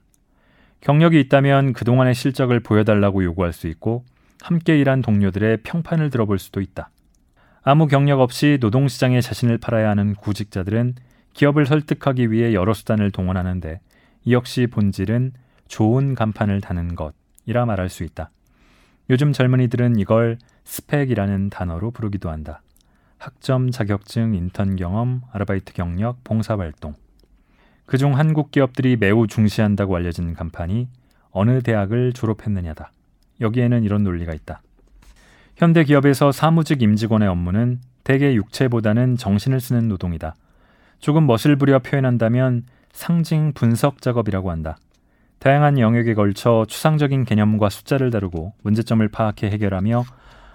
경력이 0.82 1.20
있다면 1.20 1.74
그동안의 1.74 2.16
실적을 2.16 2.60
보여달라고 2.60 3.24
요구할 3.24 3.54
수 3.54 3.68
있고 3.68 4.04
함께 4.42 4.80
일한 4.80 5.04
동료들의 5.04 5.58
평판을 5.58 6.10
들어볼 6.10 6.40
수도 6.40 6.60
있다. 6.60 6.90
아무 7.62 7.86
경력 7.86 8.20
없이 8.20 8.58
노동시장에 8.60 9.22
자신을 9.22 9.60
팔아야 9.60 9.92
하는 9.92 10.16
구직자들은 10.16 10.96
기업을 11.34 11.68
설득하기 11.68 12.32
위해 12.32 12.56
여러 12.56 12.74
수단을 12.74 13.12
동원하는데 13.12 13.80
이 14.24 14.34
역시 14.34 14.66
본질은 14.66 15.34
좋은 15.68 16.16
간판을 16.16 16.62
다는 16.62 16.96
것 16.96 17.14
이라 17.48 17.66
말할 17.66 17.90
수 17.90 18.04
있다. 18.04 18.30
요즘 19.10 19.34
젊은이들은 19.34 19.98
이걸 19.98 20.38
스펙이라는 20.66 21.50
단어로 21.50 21.92
부르기도 21.92 22.30
한다. 22.30 22.62
학점, 23.18 23.72
자격증, 23.72 24.36
인턴 24.36 24.76
경험, 24.76 25.22
아르바이트 25.32 25.74
경력, 25.74 26.24
봉사활동. 26.24 26.94
그중 27.86 28.18
한국 28.18 28.52
기업들이 28.52 28.98
매우 28.98 29.26
중시한다고 29.28 29.96
알려진 29.96 30.34
간판이 30.34 30.90
어느 31.32 31.62
대학을 31.62 32.14
졸업했느냐다. 32.14 32.92
여기에는 33.40 33.84
이런 33.84 34.04
논리가 34.04 34.34
있다. 34.34 34.62
현대 35.56 35.84
기업에서 35.84 36.32
사무직 36.32 36.82
임직원의 36.82 37.28
업무는 37.28 37.80
대개 38.04 38.36
육체보다는 38.36 39.16
정신을 39.16 39.60
쓰는 39.60 39.88
노동이다. 39.88 40.36
조금 41.00 41.26
멋을 41.26 41.56
부려 41.58 41.80
표현한다면 41.80 42.64
상징 42.92 43.54
분석 43.54 44.02
작업이라고 44.02 44.52
한다. 44.52 44.78
다양한 45.40 45.80
영역에 45.80 46.14
걸쳐 46.14 46.66
추상적인 46.68 47.26
개념과 47.26 47.70
숫자를 47.70 48.10
다루고 48.12 48.54
문제점을 48.64 49.08
파악해 49.08 49.48
해결하며 49.48 50.04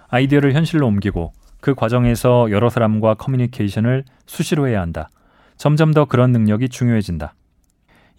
아이디어를 0.09 0.53
현실로 0.53 0.87
옮기고 0.87 1.31
그 1.61 1.73
과정에서 1.75 2.51
여러 2.51 2.69
사람과 2.69 3.13
커뮤니케이션을 3.13 4.03
수시로 4.25 4.67
해야 4.67 4.81
한다. 4.81 5.09
점점 5.57 5.93
더 5.93 6.05
그런 6.05 6.31
능력이 6.31 6.69
중요해진다. 6.69 7.33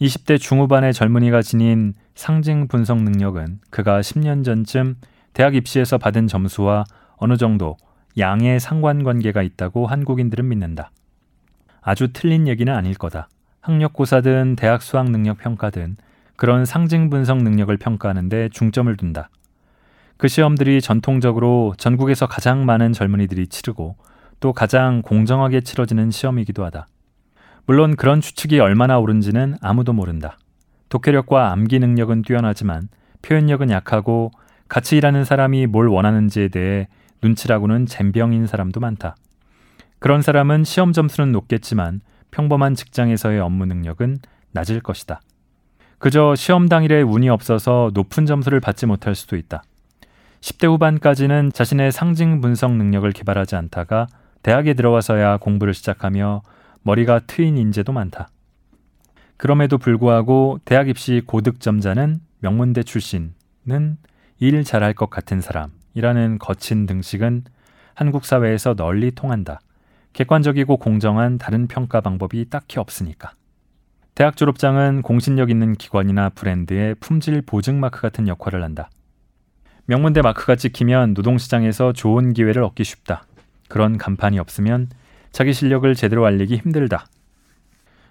20대 0.01 0.41
중후반의 0.41 0.93
젊은이가 0.93 1.43
지닌 1.43 1.93
상징 2.15 2.69
분석 2.69 3.03
능력은 3.03 3.61
그가 3.71 4.01
10년 4.01 4.45
전쯤 4.45 4.97
대학 5.35 5.55
입시에서 5.55 5.99
받은 5.99 6.27
점수와 6.27 6.85
어느 7.17 7.37
정도 7.37 7.77
양의 8.19 8.61
상관관계가 8.61 9.43
있다고 9.43 9.87
한국인들은 9.87 10.49
믿는다. 10.49 10.91
아주 11.83 12.13
틀린 12.13 12.49
얘기는 12.49 12.73
아닐 12.73 12.95
거다. 12.95 13.29
학력고사든 13.61 14.57
대학 14.57 14.83
수학 14.83 15.11
능력 15.11 15.39
평가든 15.39 15.97
그런 16.37 16.65
상징 16.65 17.11
분석 17.11 17.43
능력을 17.43 17.77
평가하는데 17.77 18.49
중점을 18.51 18.97
둔다. 18.97 19.29
그 20.17 20.29
시험들이 20.29 20.81
전통적으로 20.81 21.75
전국에서 21.77 22.27
가장 22.27 22.65
많은 22.67 22.93
젊은이들이 22.93 23.49
치르고 23.49 23.97
또 24.41 24.53
가장 24.53 25.03
공정하게 25.03 25.61
치러지는 25.61 26.11
시험이기도 26.11 26.65
하다. 26.65 26.87
물론 27.67 27.97
그런 27.97 28.21
추측이 28.21 28.61
얼마나 28.61 28.99
옳은지는 28.99 29.57
아무도 29.61 29.93
모른다. 29.93 30.39
독해력과 30.89 31.51
암기 31.53 31.79
능력은 31.79 32.23
뛰어나지만 32.23 32.89
표현력은 33.23 33.71
약하고 33.71 34.31
같이 34.69 34.97
일하는 34.97 35.25
사람이 35.25 35.67
뭘 35.67 35.89
원하는지에 35.89 36.49
대해 36.49 36.89
눈치라고는 37.23 37.87
잼병인 37.87 38.47
사람도 38.47 38.81
많다. 38.81 39.17
그런 39.99 40.21
사람은 40.21 40.65
시험 40.65 40.93
점수는 40.93 41.33
높겠지만 41.33 42.01
평범한 42.31 42.75
직장에서의 42.75 43.41
업무 43.41 43.65
능력은 43.65 44.19
낮을 44.53 44.81
것이다. 44.81 45.21
그저 46.05 46.35
시험 46.35 46.69
당일에 46.69 47.01
운이 47.01 47.31
없어서 47.31 47.91
높은 47.95 48.27
점수를 48.27 48.61
받지 48.61 48.85
못할 48.85 49.15
수도 49.15 49.37
있다. 49.37 49.63
10대 50.43 50.69
후반까지는 50.69 51.51
자신의 51.55 51.93
상징 51.93 52.43
분석 52.43 52.73
능력을 52.73 53.11
개발하지 53.11 53.57
않다가 53.57 54.09
대학에 54.43 54.75
들어와서야 54.75 55.39
공부를 55.39 55.73
시작하며 55.73 56.43
머리가 56.83 57.21
트인 57.21 57.57
인재도 57.57 57.95
많다. 57.95 58.29
그럼에도 59.39 59.79
불구하고 59.79 60.59
대학 60.67 60.91
입시 60.91 61.23
고득점자는 61.25 62.21
명문대 62.41 62.83
출신은 62.83 63.97
일 64.41 64.65
잘할 64.65 64.93
것 64.93 65.09
같은 65.09 65.41
사람이라는 65.41 66.39
거친 66.39 66.85
등식은 66.85 67.45
한국 67.95 68.27
사회에서 68.27 68.75
널리 68.75 69.11
통한다. 69.11 69.59
객관적이고 70.13 70.77
공정한 70.77 71.39
다른 71.39 71.67
평가 71.67 72.03
방법이 72.03 72.51
딱히 72.51 72.79
없으니까. 72.79 73.33
대학 74.15 74.37
졸업장은 74.37 75.03
공신력 75.03 75.51
있는 75.51 75.73
기관이나 75.75 76.29
브랜드의 76.29 76.95
품질 77.01 77.43
보증 77.43 77.81
마크 77.81 78.01
같은 78.01 78.29
역할을 78.29 78.63
한다. 78.63 78.89
명문대 79.87 80.23
마크가 80.23 80.55
찍히면 80.55 81.15
노동시장에서 81.15 81.93
좋은 81.93 82.33
기회를 82.33 82.63
얻기 82.63 82.85
쉽다. 82.85 83.27
그런 83.69 83.99
간판이 83.99 84.39
없으면 84.39 84.89
자기 85.33 85.53
실력을 85.53 85.93
제대로 85.97 86.25
알리기 86.27 86.59
힘들다. 86.59 87.07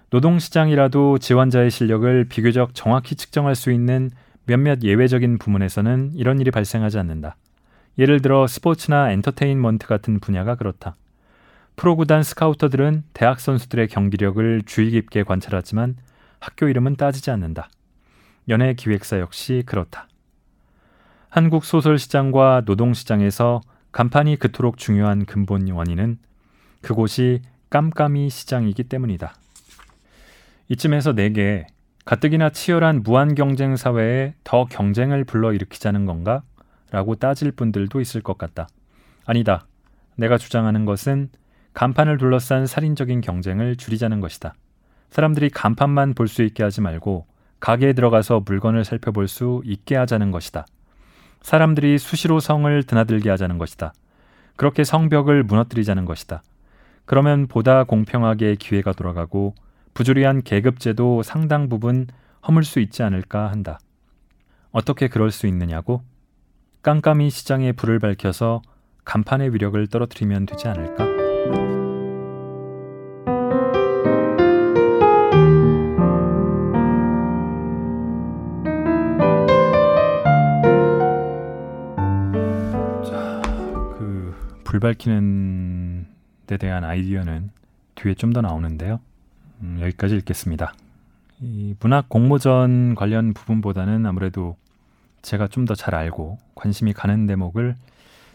노동시장이라도 0.09 1.19
지원자의 1.19 1.71
실력을 1.71 2.25
비교적 2.25 2.75
정확히 2.75 3.15
측정할 3.15 3.55
수 3.55 3.71
있는 3.71 4.11
몇몇 4.45 4.83
예외적인 4.83 5.37
부문에서는 5.37 6.11
이런 6.15 6.41
일이 6.41 6.51
발생하지 6.51 6.99
않는다. 6.99 7.37
예를 7.97 8.21
들어 8.21 8.45
스포츠나 8.45 9.11
엔터테인먼트 9.11 9.87
같은 9.87 10.19
분야가 10.19 10.55
그렇다. 10.55 10.95
프로구단 11.75 12.23
스카우터들은 12.23 13.03
대학 13.13 13.39
선수들의 13.39 13.87
경기력을 13.87 14.63
주의 14.65 14.91
깊게 14.91 15.23
관찰하지만 15.23 15.95
학교 16.39 16.67
이름은 16.67 16.95
따지지 16.95 17.31
않는다. 17.31 17.69
연예 18.49 18.73
기획사 18.73 19.19
역시 19.19 19.63
그렇다. 19.65 20.07
한국 21.29 21.65
소설 21.65 21.97
시장과 21.97 22.63
노동 22.65 22.93
시장에서 22.93 23.61
간판이 23.91 24.37
그토록 24.37 24.77
중요한 24.77 25.25
근본 25.25 25.69
원인은 25.69 26.19
그곳이 26.81 27.41
깜깜이 27.69 28.29
시장이기 28.29 28.83
때문이다. 28.83 29.33
이쯤에서 30.69 31.13
내게 31.13 31.65
가뜩이나 32.05 32.49
치열한 32.49 33.01
무한 33.03 33.33
경쟁 33.33 33.75
사회에 33.75 34.35
더 34.43 34.65
경쟁을 34.65 35.23
불러일으키자는 35.23 36.05
건가? 36.05 36.43
라고 36.91 37.15
따질 37.15 37.51
분들도 37.51 38.01
있을 38.01 38.21
것 38.21 38.37
같다. 38.37 38.67
아니다. 39.25 39.65
내가 40.15 40.37
주장하는 40.37 40.85
것은 40.85 41.29
간판을 41.73 42.17
둘러싼 42.17 42.65
살인적인 42.65 43.21
경쟁을 43.21 43.75
줄이자는 43.75 44.19
것이다. 44.19 44.53
사람들이 45.09 45.49
간판만 45.49 46.13
볼 46.13 46.27
수 46.27 46.43
있게 46.43 46.63
하지 46.63 46.81
말고 46.81 47.27
가게에 47.59 47.93
들어가서 47.93 48.41
물건을 48.45 48.83
살펴볼 48.83 49.27
수 49.27 49.61
있게 49.65 49.95
하자는 49.95 50.31
것이다. 50.31 50.65
사람들이 51.41 51.97
수시로 51.97 52.39
성을 52.39 52.83
드나들게 52.83 53.29
하자는 53.29 53.57
것이다. 53.57 53.93
그렇게 54.55 54.83
성벽을 54.83 55.43
무너뜨리자는 55.43 56.05
것이다. 56.05 56.41
그러면 57.05 57.47
보다 57.47 57.83
공평하게 57.83 58.55
기회가 58.55 58.93
돌아가고 58.93 59.55
부조리한 59.93 60.43
계급제도 60.43 61.21
상당 61.23 61.69
부분 61.69 62.07
허물 62.47 62.63
수 62.63 62.79
있지 62.79 63.03
않을까 63.03 63.51
한다. 63.51 63.79
어떻게 64.71 65.07
그럴 65.07 65.31
수 65.31 65.47
있느냐고? 65.47 66.01
깜깜이 66.81 67.29
시장에 67.29 67.71
불을 67.71 67.99
밝혀서 67.99 68.61
간판의 69.05 69.53
위력을 69.53 69.85
떨어뜨리면 69.87 70.45
되지 70.47 70.67
않을까? 70.67 71.12
불 84.73 84.79
밝히는 84.79 86.07
데 86.47 86.57
대한 86.57 86.83
아이디어는 86.83 87.51
뒤에 87.93 88.15
좀 88.15 88.33
더 88.33 88.41
나오는데요. 88.41 88.99
음, 89.61 89.77
여기까지 89.79 90.15
읽겠습니다. 90.15 90.73
이 91.41 91.75
문학 91.79 92.09
공모전 92.09 92.95
관련 92.95 93.35
부분보다는 93.35 94.03
아무래도 94.07 94.57
제가 95.21 95.47
좀 95.47 95.65
더 95.65 95.75
잘 95.75 95.93
알고 95.93 96.39
관심이 96.55 96.91
가는 96.93 97.27
대목을 97.27 97.75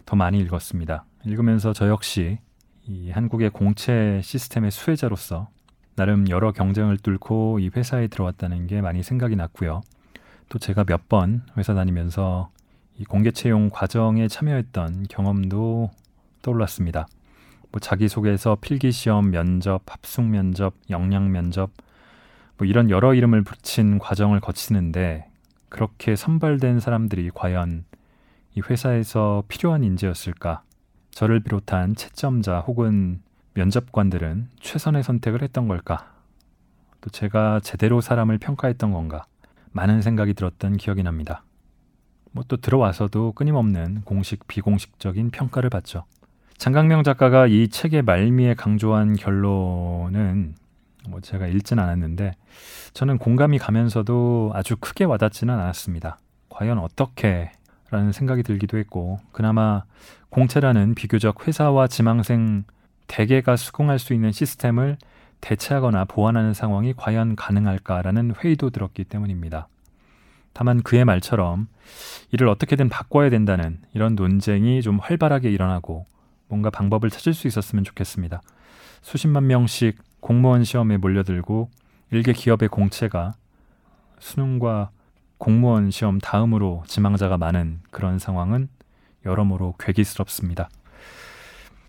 더 0.05 0.15
많이 0.15 0.39
읽었습니다. 0.39 1.03
읽으면서 1.25 1.73
저 1.73 1.89
역시 1.89 2.39
이 2.87 3.11
한국의 3.11 3.49
공채 3.49 4.21
시스템의 4.23 4.71
수혜자로서 4.71 5.49
나름 5.97 6.29
여러 6.29 6.53
경쟁을 6.53 6.99
뚫고 6.99 7.59
이 7.59 7.69
회사에 7.75 8.07
들어왔다는 8.07 8.67
게 8.67 8.79
많이 8.79 9.03
생각이 9.03 9.35
났고요. 9.35 9.81
또 10.47 10.57
제가 10.57 10.85
몇 10.85 11.09
번 11.09 11.41
회사 11.57 11.73
다니면서 11.73 12.49
이 12.97 13.03
공개 13.03 13.31
채용 13.31 13.69
과정에 13.69 14.29
참여했던 14.29 15.07
경험도 15.09 15.89
떠올랐습니다. 16.41 17.07
뭐 17.71 17.79
자기소개서, 17.79 18.57
필기시험, 18.61 19.31
면접, 19.31 19.81
합숙 19.85 20.25
면접, 20.25 20.73
역량 20.89 21.31
면접, 21.31 21.71
뭐 22.57 22.67
이런 22.67 22.89
여러 22.89 23.13
이름을 23.13 23.43
붙인 23.43 23.99
과정을 23.99 24.39
거치는데 24.39 25.29
그렇게 25.69 26.15
선발된 26.15 26.79
사람들이 26.79 27.31
과연 27.33 27.85
이 28.55 28.61
회사에서 28.61 29.43
필요한 29.47 29.83
인재였을까? 29.83 30.63
저를 31.11 31.39
비롯한 31.41 31.95
채점자 31.95 32.59
혹은 32.61 33.21
면접관들은 33.53 34.49
최선의 34.59 35.03
선택을 35.03 35.41
했던 35.41 35.67
걸까? 35.67 36.11
또 37.01 37.09
제가 37.09 37.59
제대로 37.61 38.01
사람을 38.01 38.37
평가했던 38.39 38.91
건가? 38.91 39.25
많은 39.71 40.01
생각이 40.01 40.33
들었던 40.33 40.77
기억이 40.77 41.03
납니다. 41.03 41.43
뭐 42.31 42.43
또 42.47 42.57
들어와서도 42.57 43.33
끊임없는 43.33 44.01
공식 44.05 44.47
비공식적인 44.47 45.31
평가를 45.31 45.69
받죠. 45.69 46.05
장강명 46.59 47.03
작가가 47.03 47.47
이 47.47 47.69
책의 47.69 48.01
말미에 48.01 48.53
강조한 48.53 49.15
결론은 49.15 50.55
뭐 51.07 51.21
제가 51.21 51.47
읽진 51.47 51.79
않았는데 51.79 52.33
저는 52.93 53.17
공감이 53.17 53.57
가면서도 53.57 54.51
아주 54.53 54.75
크게 54.75 55.05
와닿지는 55.05 55.53
않았습니다. 55.53 56.19
과연 56.49 56.77
어떻게 56.77 57.53
라는 57.91 58.11
생각이 58.11 58.43
들기도 58.43 58.77
했고 58.77 59.19
그나마 59.31 59.83
공채라는 60.31 60.95
비교적 60.95 61.47
회사와 61.47 61.87
지망생 61.87 62.65
대개가 63.07 63.55
수긍할 63.55 63.97
수 63.97 64.13
있는 64.13 64.33
시스템을 64.33 64.97
대체하거나 65.39 66.03
보완하는 66.05 66.53
상황이 66.53 66.93
과연 66.93 67.37
가능할까라는 67.37 68.33
회의도 68.37 68.69
들었기 68.71 69.05
때문입니다. 69.05 69.69
다만 70.51 70.83
그의 70.83 71.05
말처럼 71.05 71.69
이를 72.33 72.49
어떻게든 72.49 72.89
바꿔야 72.89 73.29
된다는 73.29 73.79
이런 73.93 74.15
논쟁이 74.15 74.81
좀 74.81 74.99
활발하게 74.99 75.51
일어나고 75.51 76.05
뭔가 76.49 76.69
방법을 76.69 77.09
찾을 77.09 77.33
수 77.33 77.47
있었으면 77.47 77.83
좋겠습니다. 77.85 78.41
수십만 79.01 79.47
명씩 79.47 79.97
공무원 80.19 80.63
시험에 80.65 80.97
몰려들고 80.97 81.69
일개 82.11 82.33
기업의 82.33 82.67
공채가 82.69 83.33
수능과 84.19 84.89
공무원 85.37 85.89
시험 85.91 86.19
다음으로 86.19 86.83
지망자가 86.87 87.37
많은 87.37 87.79
그런 87.91 88.19
상황은 88.19 88.67
여러모로 89.25 89.75
괴기스럽습니다. 89.79 90.69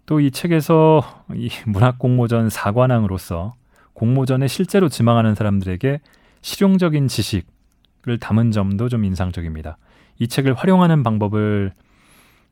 또 0.07 0.21
이 0.21 0.31
책에서 0.31 1.25
이 1.35 1.51
문학 1.67 1.99
공모전 1.99 2.51
사관왕으로서 2.51 3.55
공모전에 3.95 4.49
실제로 4.49 4.89
지망하는 4.89 5.35
사람들에게 5.35 6.01
실용적인 6.43 7.09
지식을 7.09 8.19
담은 8.21 8.51
점도 8.51 8.89
좀 8.89 9.05
인상적입니다. 9.05 9.79
이 10.19 10.27
책을 10.27 10.55
활용하는 10.55 11.03
방법을 11.03 11.73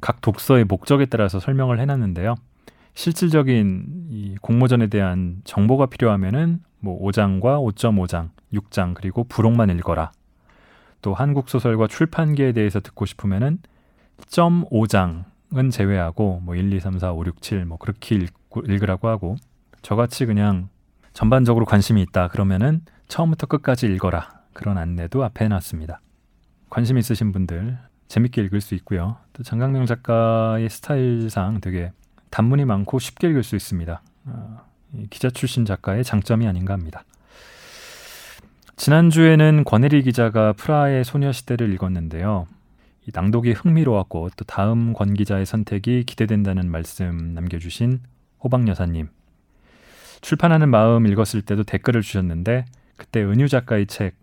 각 0.01 0.21
독서의 0.21 0.65
목적에 0.65 1.07
따라서 1.07 1.41
설명을 1.41 1.81
해놨는데요. 1.81 2.35
실질적인 2.95 3.85
이 4.11 4.37
공모전에 4.41 4.89
대한 4.89 5.41
정보가 5.45 5.87
필요하면은 5.87 6.61
뭐 6.81 7.01
5장과 7.01 7.75
5.5장, 7.75 8.31
6장 8.53 8.95
그리고 8.95 9.25
부록만 9.25 9.71
읽어라. 9.71 10.13
또 11.01 11.15
한국 11.15 11.49
소설과 11.49 11.87
출판계에 11.87 12.53
대해서 12.53 12.81
듣고 12.81 13.07
싶으면은 13.07 13.59
0.5장은 14.19 15.71
제외하고 15.71 16.41
뭐 16.43 16.55
1, 16.55 16.73
2, 16.73 16.81
3, 16.81 16.99
4, 16.99 17.13
5, 17.13 17.25
6, 17.27 17.43
7 17.43 17.67
뭐 17.67 17.79
그렇게 17.79 18.17
읽고, 18.17 18.63
읽으라고 18.63 19.09
하고 19.09 19.37
저같이 19.83 20.27
그냥 20.27 20.69
전반적으로 21.13 21.67
관심이 21.67 22.03
있다 22.03 22.29
그러면은 22.29 22.81
처음부터 23.07 23.47
끝까지 23.47 23.87
읽어라 23.87 24.43
그런 24.53 24.77
안내도 24.77 25.25
앞에 25.25 25.45
해놨습니다. 25.45 26.01
관심 26.69 26.99
있으신 26.99 27.33
분들 27.33 27.79
재밌게 28.09 28.43
읽을 28.45 28.61
수 28.61 28.75
있고요. 28.77 29.17
또 29.33 29.43
장강명 29.43 29.87
작가의 29.87 30.69
스타일상 30.69 31.61
되게 31.61 31.93
단문이 32.31 32.65
많고 32.65 32.99
쉽게 32.99 33.29
읽을 33.29 33.43
수 33.43 33.57
있습니다. 33.57 34.03
어, 34.27 34.61
기자 35.11 35.31
출신 35.31 35.65
작가의 35.65 36.05
장점이 36.05 36.47
아닌가 36.47 36.73
합니다. 36.73 37.05
지난주에는 38.77 39.65
권혜리 39.65 40.03
기자가 40.03 40.53
프라하의 40.53 41.05
소녀시대를 41.05 41.73
읽었는데요. 41.75 42.47
낭독이 43.13 43.53
흥미로웠고 43.53 44.31
또 44.37 44.45
다음 44.45 44.93
권 44.93 45.15
기자의 45.15 45.47
선택이 45.47 46.05
기대된다는 46.05 46.71
말씀 46.71 47.33
남겨주신 47.35 48.01
호박 48.43 48.69
여사님. 48.69 49.09
출판하는 50.21 50.69
마음 50.69 51.07
읽었을 51.07 51.43
때도 51.43 51.65
댓글을 51.65 52.03
주셨는데 52.03 52.67
그때 52.97 53.23
은유 53.23 53.49
작가의 53.49 53.87
책 53.87 54.15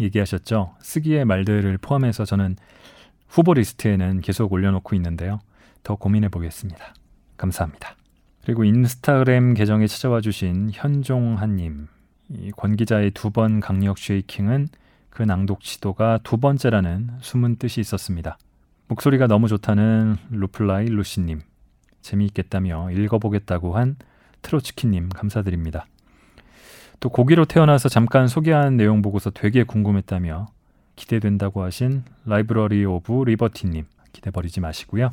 얘기하셨죠. 0.00 0.74
쓰기의 0.80 1.24
말들을 1.24 1.78
포함해서 1.78 2.24
저는 2.24 2.56
후보 3.32 3.54
리스트에는 3.54 4.20
계속 4.20 4.52
올려놓고 4.52 4.94
있는데요. 4.96 5.40
더 5.82 5.94
고민해 5.96 6.28
보겠습니다. 6.28 6.94
감사합니다. 7.38 7.96
그리고 8.44 8.62
인스타그램 8.62 9.54
계정에 9.54 9.86
찾아와 9.86 10.20
주신 10.20 10.68
현종한님. 10.70 11.88
권 12.56 12.76
기자의 12.76 13.12
두 13.12 13.30
번 13.30 13.60
강력 13.60 13.96
쉐이킹은 13.96 14.68
그 15.08 15.22
낭독 15.22 15.62
시도가 15.62 16.20
두 16.22 16.36
번째라는 16.36 17.08
숨은 17.22 17.56
뜻이 17.56 17.80
있었습니다. 17.80 18.36
목소리가 18.88 19.26
너무 19.26 19.48
좋다는 19.48 20.18
루플라이 20.30 20.86
루시님. 20.90 21.40
재미있겠다며 22.02 22.90
읽어보겠다고 22.90 23.78
한 23.78 23.96
트로츠키님 24.42 25.08
감사드립니다. 25.08 25.86
또 27.00 27.08
고기로 27.08 27.46
태어나서 27.46 27.88
잠깐 27.88 28.28
소개한 28.28 28.76
내용 28.76 29.00
보고서 29.00 29.30
되게 29.30 29.64
궁금했다며 29.64 30.48
기대된다고 31.02 31.62
하신 31.64 32.04
라이브러리 32.24 32.84
오브 32.84 33.24
리버티님 33.26 33.84
기대 34.12 34.30
버리지 34.30 34.60
마시고요. 34.60 35.10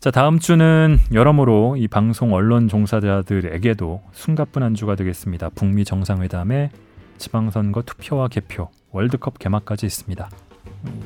자 0.00 0.10
다음 0.10 0.40
주는 0.40 0.98
여러모로 1.12 1.76
이 1.76 1.86
방송 1.86 2.34
언론 2.34 2.66
종사자들에게도 2.66 4.02
숨가쁜 4.12 4.64
한 4.64 4.74
주가 4.74 4.96
되겠습니다. 4.96 5.50
북미 5.54 5.84
정상회담에 5.84 6.70
지방선거 7.18 7.82
투표와 7.82 8.26
개표, 8.26 8.70
월드컵 8.90 9.38
개막까지 9.38 9.86
있습니다. 9.86 10.28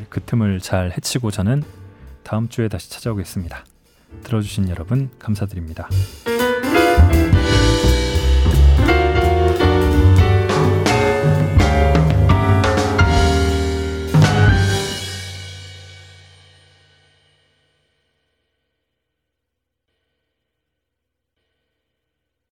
그 0.09 0.20
틈을 0.20 0.61
잘 0.61 0.93
해치고 0.97 1.31
저는 1.31 1.62
다음 2.22 2.49
주에 2.49 2.68
다시 2.68 2.91
찾아오겠습니다. 2.91 3.66
들어주신 4.22 4.70
여러분 4.70 5.11
감사드립니다. 5.18 5.91